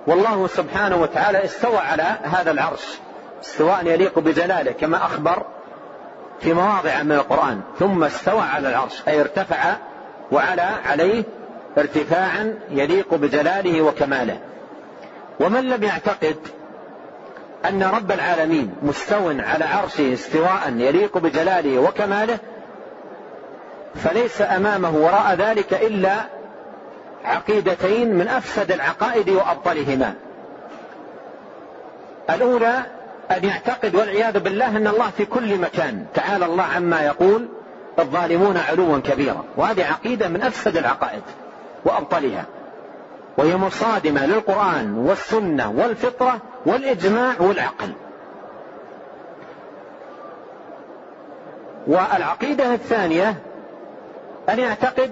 [0.08, 2.86] والله سبحانه وتعالى استوى على هذا العرش
[3.44, 5.44] استواء يليق بجلاله كما أخبر
[6.40, 9.76] في مواضع من القرآن ثم استوى على العرش أي ارتفع
[10.32, 11.24] وعلى عليه
[11.78, 14.40] ارتفاعا يليق بجلاله وكماله.
[15.40, 16.38] ومن لم يعتقد
[17.66, 22.38] أن رب العالمين مستو على عرشه استواء يليق بجلاله وكماله
[23.96, 26.16] فليس أمامه وراء ذلك إلا
[27.26, 30.14] عقيدتين من أفسد العقائد وأبطلهما.
[32.30, 32.84] الأولى
[33.32, 36.06] أن يعتقد والعياذ بالله أن الله في كل مكان.
[36.14, 37.48] تعالى الله عما يقول
[38.00, 39.44] الظالمون علوا كبيرا.
[39.58, 41.22] وهذه عقيدة من أفسد العقائد
[41.86, 42.46] وأبطلها.
[43.38, 47.94] وهي مصادمة للقرآن والسنة والفطرة والإجماع والعقل.
[51.88, 53.36] والعقيدة الثانية
[54.50, 55.12] أن يعتقد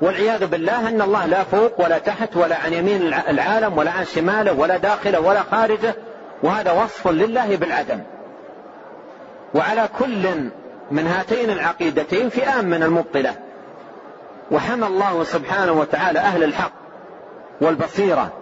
[0.00, 4.52] والعياذ بالله أن الله لا فوق ولا تحت ولا عن يمين العالم ولا عن شماله
[4.52, 5.94] ولا داخله ولا خارجه
[6.42, 8.00] وهذا وصف لله بالعدم.
[9.54, 10.50] وعلى كل
[10.90, 13.34] من هاتين العقيدتين فئام من المبطلة.
[14.50, 16.72] وحمى الله سبحانه وتعالى أهل الحق
[17.60, 18.41] والبصيرة.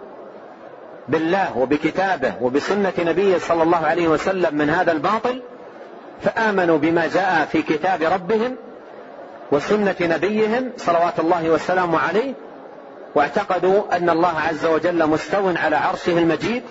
[1.11, 5.41] بالله وبكتابه وبسنة نبيه صلى الله عليه وسلم من هذا الباطل
[6.21, 8.55] فآمنوا بما جاء في كتاب ربهم
[9.51, 12.33] وسنة نبيهم صلوات الله وسلامه عليه
[13.15, 16.63] واعتقدوا أن الله عز وجل مستو على عرشه المجيد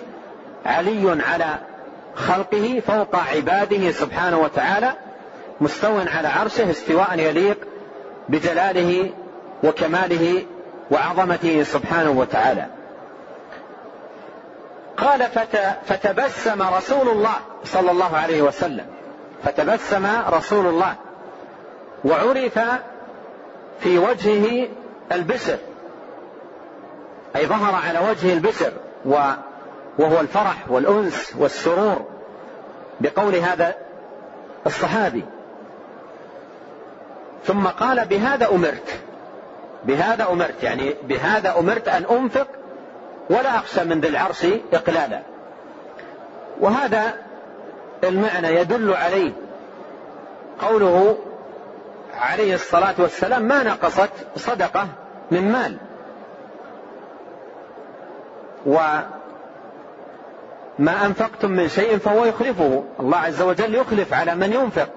[0.65, 1.55] علي على
[2.15, 4.93] خلقه فوق عباده سبحانه وتعالى
[5.61, 7.57] مستو على عرشه استواء يليق
[8.29, 9.09] بجلاله
[9.63, 10.45] وكماله
[10.91, 12.80] وعظمته سبحانه وتعالى.
[14.97, 15.27] قال
[15.85, 17.35] فتبسم رسول الله
[17.65, 18.85] صلى الله عليه وسلم.
[19.43, 20.95] فتبسم رسول الله.
[22.05, 22.59] وعرف
[23.79, 24.67] في وجهه
[25.11, 25.57] البسر.
[27.35, 28.71] أي ظهر على وجهه البسر
[29.05, 32.05] وهو الفرح والأنس والسرور.
[33.01, 33.75] بقول هذا
[34.65, 35.23] الصحابي.
[37.45, 38.99] ثم قال بهذا أمرت.
[39.85, 42.47] بهذا أمرت يعني بهذا أمرت أن أنفق
[43.31, 45.21] ولا أخشى من ذي العرش إقلالا.
[46.59, 47.13] وهذا
[48.03, 49.31] المعنى يدل عليه
[50.61, 51.17] قوله
[52.19, 54.87] عليه الصلاة والسلام ما نقصت صدقة
[55.31, 55.77] من مال.
[58.65, 59.05] وما
[61.05, 62.83] أنفقتم من شيء فهو يخلفه.
[62.99, 64.89] الله عز وجل يخلف على من ينفق.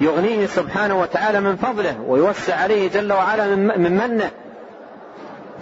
[0.00, 4.30] ويغنيه سبحانه وتعالى من فضله ويوسع عليه جل وعلا من منه.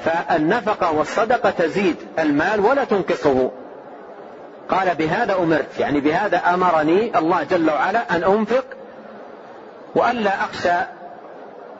[0.05, 3.51] فالنفقة والصدقة تزيد المال ولا تنقصه.
[4.69, 8.65] قال بهذا أمرت يعني بهذا أمرني الله جل وعلا أن أنفق
[9.95, 10.87] وألا أخشى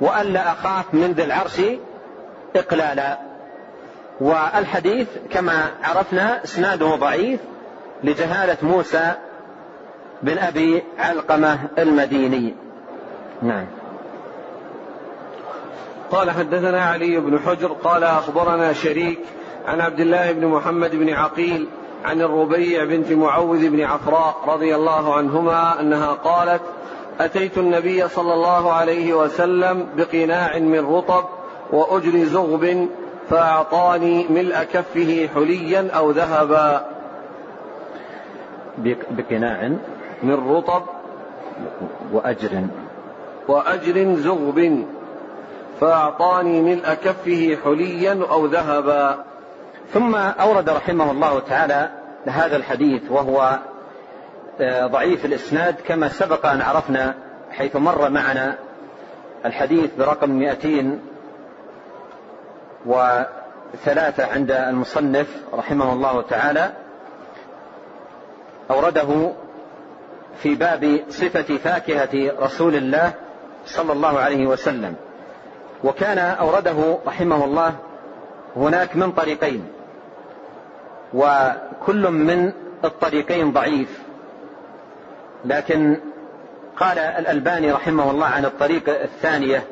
[0.01, 1.61] وألا أخاف من ذي العرش
[2.57, 3.19] إقلالا.
[4.21, 7.41] والحديث كما عرفنا إسناده ضعيف
[8.05, 9.13] لجهالة موسى
[10.23, 12.55] بن أبي علقمة المديني.
[13.43, 13.67] نعم.
[16.11, 19.19] قال حدثنا علي بن حجر قال أخبرنا شريك
[19.67, 21.69] عن عبد الله بن محمد بن عقيل
[22.05, 26.63] عن الربيع بنت معوذ بن عفراء رضي الله عنهما أنها قالت
[27.21, 31.25] أتيت النبي صلى الله عليه وسلم بقناع من رطب
[31.73, 32.89] وأجر زغب
[33.31, 36.87] فأعطاني ملء كفه حليا أو ذهبا.
[39.11, 39.69] بقناع
[40.23, 40.83] من رطب
[42.13, 42.67] وأجر.
[43.49, 44.85] وأجر زغب.
[45.81, 49.25] فأعطاني ملء كفه حليا أو ذهبا.
[49.93, 51.91] ثم أورد رحمه الله تعالى
[52.27, 53.59] هذا الحديث وهو
[54.61, 57.15] آه، ضعيف الإسناد كما سبق أن عرفنا
[57.51, 58.59] حيث مر معنا
[59.45, 61.01] الحديث برقم 200
[62.87, 66.73] وثلاثة عند المصنف رحمه الله تعالى.
[68.71, 69.33] أورده
[70.43, 73.13] في باب صفة فاكهة رسول الله
[73.67, 74.95] صلى الله عليه وسلم.
[75.85, 77.75] وكان أورده رحمه الله
[78.57, 79.65] هناك من طريقين
[81.15, 82.53] وكل من
[82.85, 83.99] الطريقين ضعيف.
[85.45, 85.97] لكن
[86.77, 89.63] قال الألباني رحمه الله عن الطريقة الثانية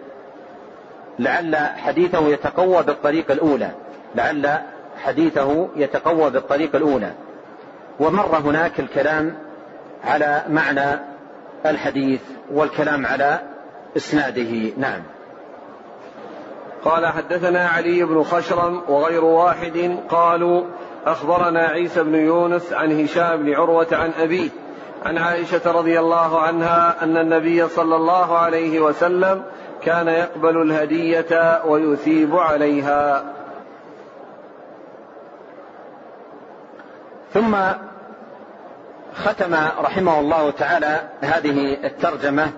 [1.18, 3.70] لعل حديثه يتقوى بالطريقة الأولى
[4.14, 4.58] لعل
[5.04, 7.12] حديثه يتقوى بالطريقة الأولى.
[8.00, 9.34] ومر هناك الكلام
[10.04, 11.00] على معنى
[11.66, 13.40] الحديث والكلام على
[13.96, 14.72] إسناده.
[14.76, 15.02] نعم.
[16.84, 20.64] قال حدثنا علي بن خشرم وغير واحد قالوا
[21.06, 24.48] أخبرنا عيسى بن يونس عن هشام بن عروة عن أبيه
[25.04, 29.42] عن عائشة رضي الله عنها أن النبي صلى الله عليه وسلم
[29.82, 33.24] كان يقبل الهدية ويثيب عليها.
[37.34, 37.56] ثم
[39.14, 42.52] ختم رحمه الله تعالى هذه الترجمة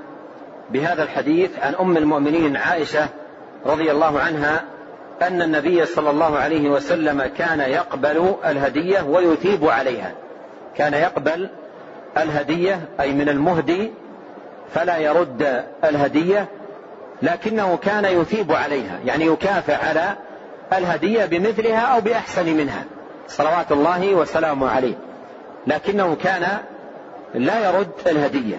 [0.71, 3.09] بهذا الحديث عن أم المؤمنين عائشة
[3.67, 4.65] رضي الله عنها
[5.23, 10.13] أن النبي صلى الله عليه وسلم كان يقبل الهدية ويثيب عليها.
[10.77, 11.49] كان يقبل
[12.17, 13.93] الهدية أي من المهدي
[14.75, 16.49] فلا يرد الهدية
[17.23, 20.15] لكنه كان يثيب عليها يعني يكافئ على
[20.73, 22.85] الهدية بمثلها أو بأحسن منها.
[23.29, 24.95] صلوات الله وسلامه عليه.
[25.67, 26.59] لكنه كان
[27.35, 28.57] لا يرد الهدية.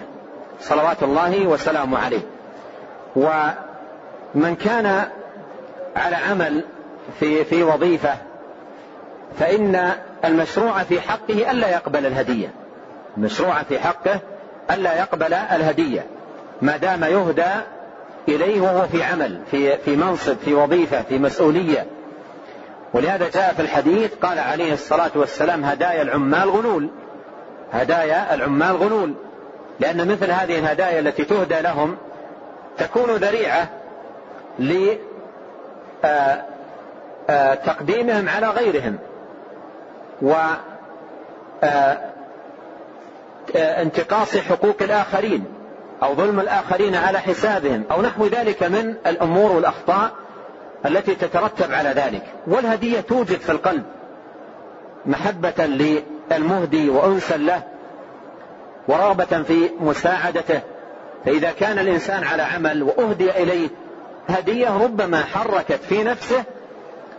[0.60, 2.22] صلوات الله وسلامه عليه.
[4.36, 5.08] ومن كان
[5.96, 6.64] على عمل
[7.20, 8.14] في في وظيفة
[9.38, 9.90] فإن
[10.24, 12.50] المشروع في حقه ألا يقبل الهدية.
[13.16, 14.20] المشروع في حقه
[14.70, 16.06] ألا يقبل الهدية.
[16.62, 17.52] ما دام يهدى
[18.28, 21.86] إليه وهو في عمل في في منصب في وظيفة في مسؤولية.
[22.94, 26.88] ولهذا جاء في الحديث قال عليه الصلاة والسلام هدايا العمال غلول.
[27.72, 29.14] هدايا العمال غلول.
[29.80, 31.96] لأن مثل هذه الهدايا التي تهدى لهم
[32.78, 33.68] تكون ذريعة
[36.04, 36.42] آه،
[37.30, 38.98] آه، تقديمهم على غيرهم.
[40.22, 40.34] و
[43.56, 45.44] انتقاص حقوق الآخرين
[46.02, 50.10] أو ظلم الآخرين على حسابهم أو نحو ذلك من الأمور والأخطاء
[50.86, 52.22] التي تترتب على ذلك.
[52.46, 53.82] والهدية توجد في القلب
[55.06, 57.62] محبة للمهدي وأنسا له
[58.88, 60.60] ورغبة في مساعدته.
[61.24, 63.68] فإذا كان الإنسان على عمل وأهدي إليه
[64.28, 66.44] هدية ربما حركت في نفسه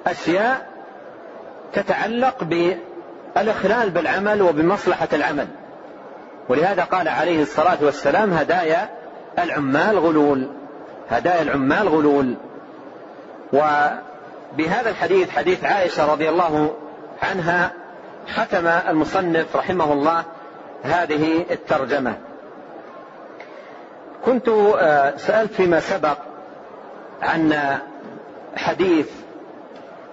[0.08, 0.68] أشياء
[1.74, 5.48] تتعلق بالإخلال بالعمل وبمصلحة العمل.
[6.50, 8.90] ولهذا قال عليه الصلاة والسلام هدايا
[9.40, 10.48] العمال غلول.
[11.10, 12.36] هدايا العمال غلول.
[13.54, 16.76] وبهذا الحديث حديث عائشة رضي الله
[17.24, 17.72] عنها
[18.36, 20.24] ختم المصنف رحمه الله
[20.84, 22.18] هذه الترجمة.
[24.26, 26.18] كنت آه، سألت فيما سبق
[27.22, 27.54] عن
[28.56, 29.10] حديث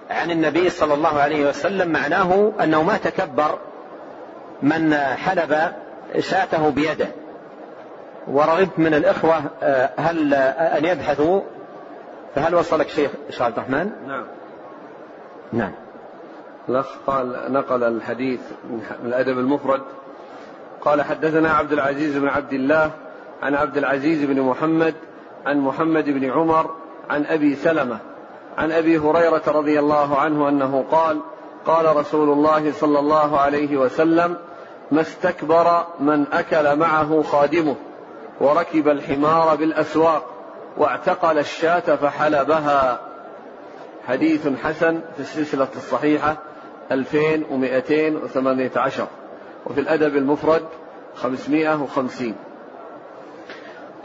[0.09, 3.59] عن النبي صلى الله عليه وسلم معناه أنه ما تكبر
[4.61, 5.73] من حلب
[6.19, 7.07] شاته بيده.
[8.27, 11.41] ورغبت من الإخوة آه، هل أن يبحثوا؟
[12.35, 14.25] فهل وصلك شيخ شيخ عبد الرحمن؟ نعم.
[15.53, 15.71] نعم.
[16.69, 19.81] الأخ قال نقل الحديث من الأدب المفرد.
[20.81, 22.91] قال حدثنا عبد العزيز بن عبد الله
[23.41, 24.95] عن عبد العزيز بن محمد
[25.45, 26.75] عن محمد بن عمر
[27.09, 27.97] عن أبي سلمة
[28.57, 31.19] عن أبي هريرة رضي الله عنه أنه قال
[31.65, 34.37] قال رسول الله صلى الله عليه وسلم
[34.91, 37.75] ما استكبر من أكل معه خادمه
[38.39, 40.23] وركب الحمار بالأسواق
[40.77, 42.99] واعتقل الشاة فحلبها.
[44.07, 46.37] حديث حسن في السلسلة الصحيحة
[46.91, 49.07] 2218
[49.65, 50.63] وفي الأدب المفرد
[51.15, 52.35] 550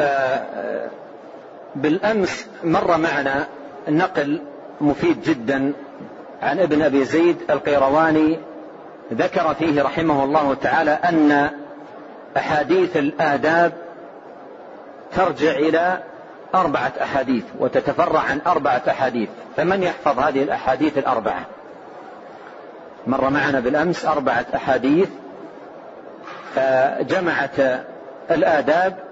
[0.01, 0.91] آه،
[1.75, 3.47] بالأمس مر معنا
[3.89, 4.41] نقل
[4.81, 5.73] مفيد جدا
[6.43, 8.39] عن ابن أبي زيد القيرواني
[9.13, 11.51] ذكر فيه رحمه الله تعالى أن
[12.37, 13.73] أحاديث الآداب
[15.13, 16.03] ترجع إلى
[16.55, 21.47] أربعة أحاديث وتتفرع عن أربعة أحاديث فمن يحفظ هذه الأحاديث الأربعة؟
[23.07, 25.09] مر معنا بالأمس أربعة أحاديث
[27.01, 27.85] جمعت
[28.31, 29.10] الآداب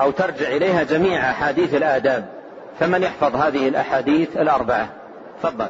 [0.00, 2.28] أو ترجع إليها جميع أحاديث الآداب.
[2.80, 4.88] فمن يحفظ هذه الأحاديث الأربعة؟
[5.42, 5.68] تفضل.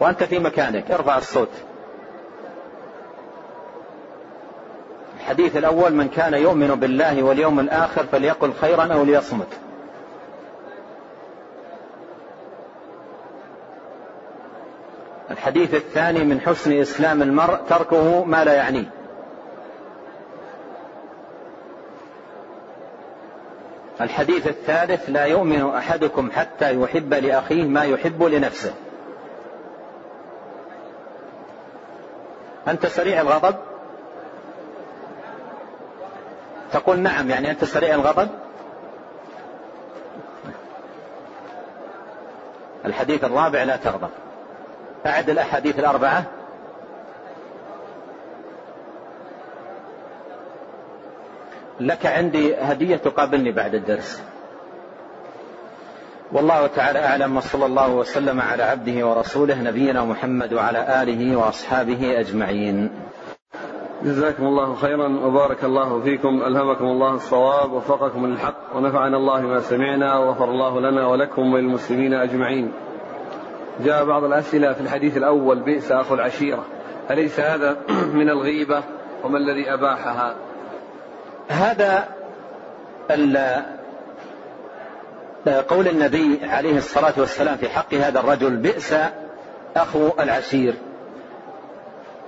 [0.00, 1.50] وأنت في مكانك ارفع الصوت.
[5.20, 9.48] الحديث الأول من كان يؤمن بالله واليوم الآخر فليقل خيرا أو ليصمت.
[15.30, 18.90] الحديث الثاني من حسن إسلام المرء تركه ما لا يعنيه.
[24.00, 28.74] الحديث الثالث لا يؤمن أحدكم حتى يحب لأخيه ما يحب لنفسه.
[32.68, 33.54] أنت سريع الغضب؟
[36.72, 38.28] تقول نعم يعني أنت سريع الغضب؟
[42.84, 44.10] الحديث الرابع لا تغضب.
[45.06, 46.24] أعد الأحاديث الأربعة.
[51.80, 54.22] لك عندي هدية تقابلني بعد الدرس.
[56.32, 62.90] والله تعالى أعلم وصلى الله وسلم على عبده ورسوله نبينا محمد وعلى آله وأصحابه أجمعين.
[64.02, 70.18] جزاكم الله خيرا وبارك الله فيكم ألهمكم الله الصواب ووفقكم للحق ونفعنا الله ما سمعنا
[70.18, 72.72] وغفر الله لنا ولكم وللمسلمين أجمعين.
[73.84, 76.64] جاء بعض الأسئلة في الحديث الأول بئس أخو العشيرة.
[77.10, 77.76] أليس هذا
[78.18, 78.82] من الغيبة؟
[79.24, 80.34] وما الذي أباحها؟
[81.48, 82.08] هذا
[85.68, 88.94] قول النبي عليه الصلاة والسلام في حق هذا الرجل بئس
[89.76, 90.74] أخو العشير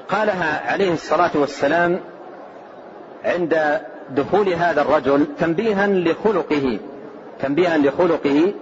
[0.09, 2.01] قالها عليه الصلاة والسلام
[3.25, 6.79] عند دخول هذا الرجل تنبيها لخلقه
[7.41, 8.55] تنبيها لخلقه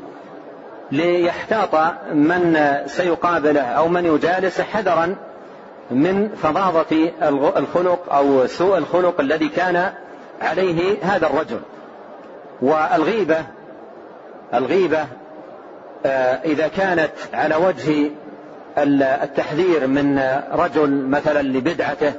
[0.93, 1.75] ليحتاط
[2.13, 5.17] من سيقابله أو من يجالسه حذرا
[5.91, 7.11] من فظاظة
[7.57, 9.93] الخلق أو سوء الخلق الذي كان
[10.41, 11.61] عليه هذا الرجل.
[12.63, 13.45] والغيبة
[14.55, 15.07] الغيبة
[16.07, 18.11] آه، إذا كانت على وجه
[18.99, 20.19] التحذير من
[20.53, 22.13] رجل مثلا لبدعته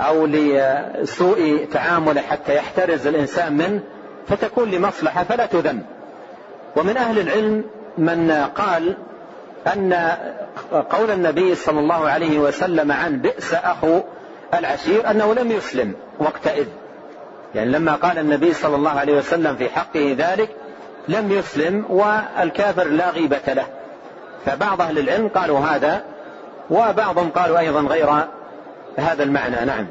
[0.00, 3.80] أو لسوء تعامله حتى يحترز الإنسان منه
[4.28, 5.82] فتكون لمصلحة فلا تذم.
[6.76, 7.64] ومن أهل العلم
[7.98, 8.96] من قال
[9.66, 9.92] أن
[10.90, 14.00] قول النبي صلى الله عليه وسلم عن بئس أخو
[14.54, 16.66] العشير أنه لم يسلم وقتئذ
[17.54, 20.48] يعني لما قال النبي صلى الله عليه وسلم في حقه ذلك
[21.08, 23.66] لم يسلم والكافر لا غيبة له.
[24.46, 26.02] فبعض أهل العلم قالوا هذا
[26.70, 28.08] وبعضهم قالوا أيضا غير
[28.96, 29.64] هذا المعنى.
[29.66, 29.86] نعم.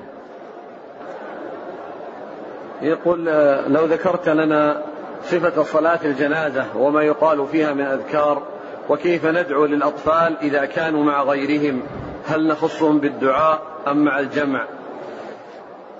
[2.81, 3.25] يقول
[3.67, 4.81] لو ذكرت لنا
[5.23, 8.41] صفة صلاة الجنازة وما يقال فيها من أذكار
[8.89, 11.81] وكيف ندعو للأطفال إذا كانوا مع غيرهم؟
[12.27, 14.65] هل نخصهم بالدعاء أم مع الجمع؟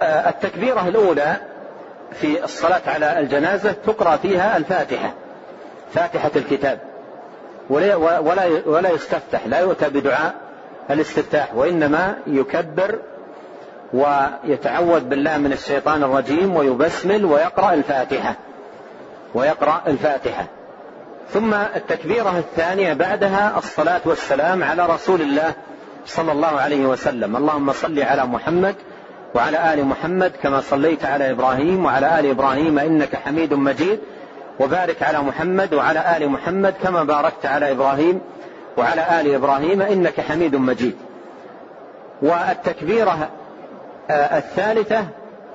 [0.01, 1.35] التكبيرة الأولى
[2.13, 5.13] في الصلاة على الجنازة تقرأ فيها الفاتحة
[5.93, 6.79] فاتحة الكتاب.
[7.69, 7.95] ولا,
[8.65, 10.33] ولا, يستفتح لا يؤتى بدعاء
[10.91, 12.99] الاستفتاح وإنما يكبر
[13.93, 18.35] ويتعوذ بالله من الشيطان الرجيم ويبسمل ويقرأ الفاتحة
[19.33, 20.45] ويقرأ الفاتحة.
[21.33, 25.53] ثم التكبيرة الثانية بعدها الصلاة والسلام على رسول الله
[26.05, 27.35] صلى الله عليه وسلم.
[27.35, 28.75] اللهم صل على محمد
[29.35, 33.99] وعلى آل محمد كما صليت على إبراهيم وعلى آل إبراهيم إنك حميد مجيد
[34.59, 38.21] وبارك على محمد وعلى آل محمد كما باركت على إبراهيم
[38.77, 40.95] وعلى آل إبراهيم إنك حميد مجيد.
[42.21, 43.29] والتكبيرة
[44.09, 45.05] آه، الثالثة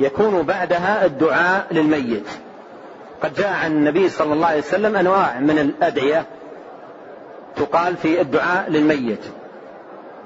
[0.00, 2.28] يكون بعدها الدعاء للميت.
[3.22, 6.24] قد جاء عن النبي صلى الله عليه وسلم أنواع من الأدعية
[7.56, 9.24] تقال في الدعاء للميت.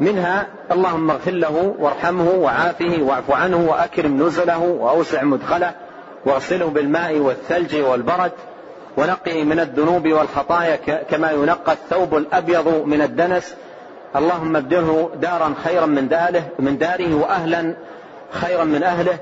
[0.03, 5.73] منها اللهم اغفر له وارحمه وعافه واعف عنه وأكرم نزله وأوسع مدخله
[6.27, 8.33] واغسله بالماء والثلج والبرد
[8.97, 10.77] ونقه من الذنوب والخطايا
[11.11, 13.55] كما ينقى الثوب الأبيض من الدنس.
[14.17, 17.75] اللهم ابدله دارا خيرا من داره من داره وأهلا
[18.31, 19.19] خيرا من أهله.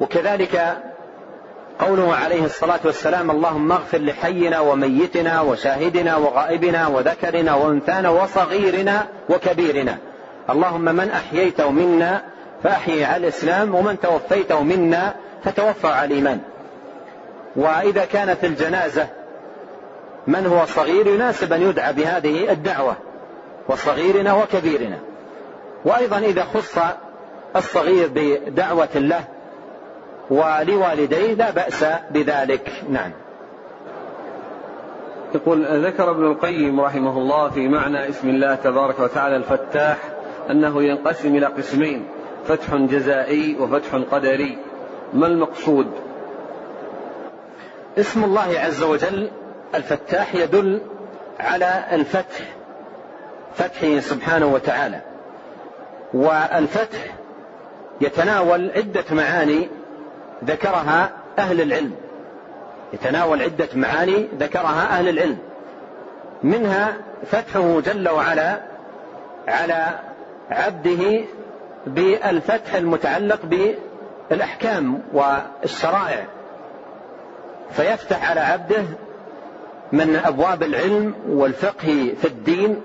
[0.00, 0.76] وكذلك
[1.78, 9.98] قوله عليه الصلاة والسلام اللهم اغفر لحينا وميتنا وشاهدنا وغائبنا وذكرنا وأنثانا وصغيرنا وكبيرنا.
[10.50, 12.22] اللهم من أحييته منا
[12.62, 15.14] فأحيي على الإسلام ومن توفيته منا
[15.44, 16.40] فتوفى على الإيمان.
[17.56, 19.06] وإذا كانت الجنازة
[20.26, 22.96] من هو صغير؟ يناسب أن يدعى بهذه الدعوة
[23.68, 24.98] وصغيرنا وكبيرنا.
[25.84, 26.78] وأيضا إذا خص
[27.56, 29.24] الصغير بدعوة له
[30.30, 32.72] ولوالديه لا بأس بذلك.
[32.88, 33.12] نعم.
[35.34, 39.96] يقول ذكر ابن القيم رحمه الله في معنى اسم الله تبارك وتعالى الفتاح
[40.50, 42.08] أنه ينقسم إلى قسمين
[42.44, 44.58] فتح جزائي وفتح قدري.
[45.14, 45.86] ما المقصود؟
[47.98, 49.30] اسم الله عز وجل
[49.74, 50.80] الفتاح يدل
[51.40, 52.54] على الفتح
[53.54, 55.00] فتحه سبحانه وتعالى.
[56.14, 57.14] والفتح
[58.00, 59.68] يتناول عدة معاني
[60.44, 61.94] ذكرها أهل العلم.
[62.92, 65.38] يتناول عدة معاني ذكرها أهل العلم.
[66.42, 68.60] منها فتحه جل وعلا
[69.48, 69.98] على
[70.50, 71.20] عبده
[71.86, 73.40] بالفتح المتعلق
[74.30, 76.24] بالأحكام والشرائع.
[77.70, 78.84] فيفتح على عبده
[79.92, 82.80] من أبواب العلم والفقه في الدين.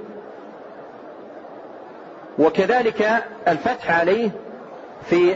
[2.40, 4.30] وكذلك الفتح عليه
[5.06, 5.36] في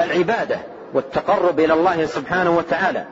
[0.00, 0.58] العبادة.
[0.94, 3.04] والتقرب إلى الله سبحانه وتعالى.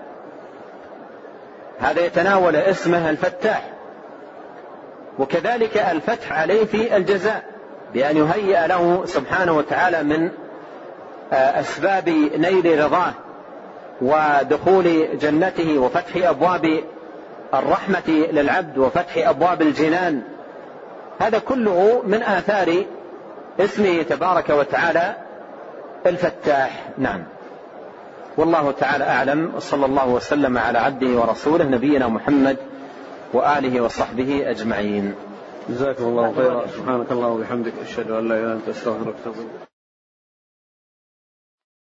[1.80, 3.70] هذا يتناول اسمه الفتاح.
[5.18, 7.42] وكذلك الفتح عليه في الجزاء
[7.94, 10.30] بأن يهيئ له سبحانه وتعالى من
[11.32, 13.12] آه، أسباب نيل رضاه
[14.02, 16.80] ودخول جنته وفتح أبواب
[17.54, 20.22] الرحمة للعبد وفتح أبواب الجنان.
[21.20, 22.84] هذا كله من آثار
[23.60, 25.14] اسمه تبارك وتعالى
[26.06, 26.84] الفتاح.
[26.98, 27.24] نعم.
[28.36, 32.56] والله تعالى أعلم وصلى الله وسلم على عبده ورسوله نبينا محمد
[33.32, 35.14] وآله وصحبه أجمعين.
[35.68, 36.66] جزاكم الله خيرا.
[36.66, 39.34] سبحانك اللهم وبحمدك أشهد أن لا إله إلا أنت أستغفرك وأتوب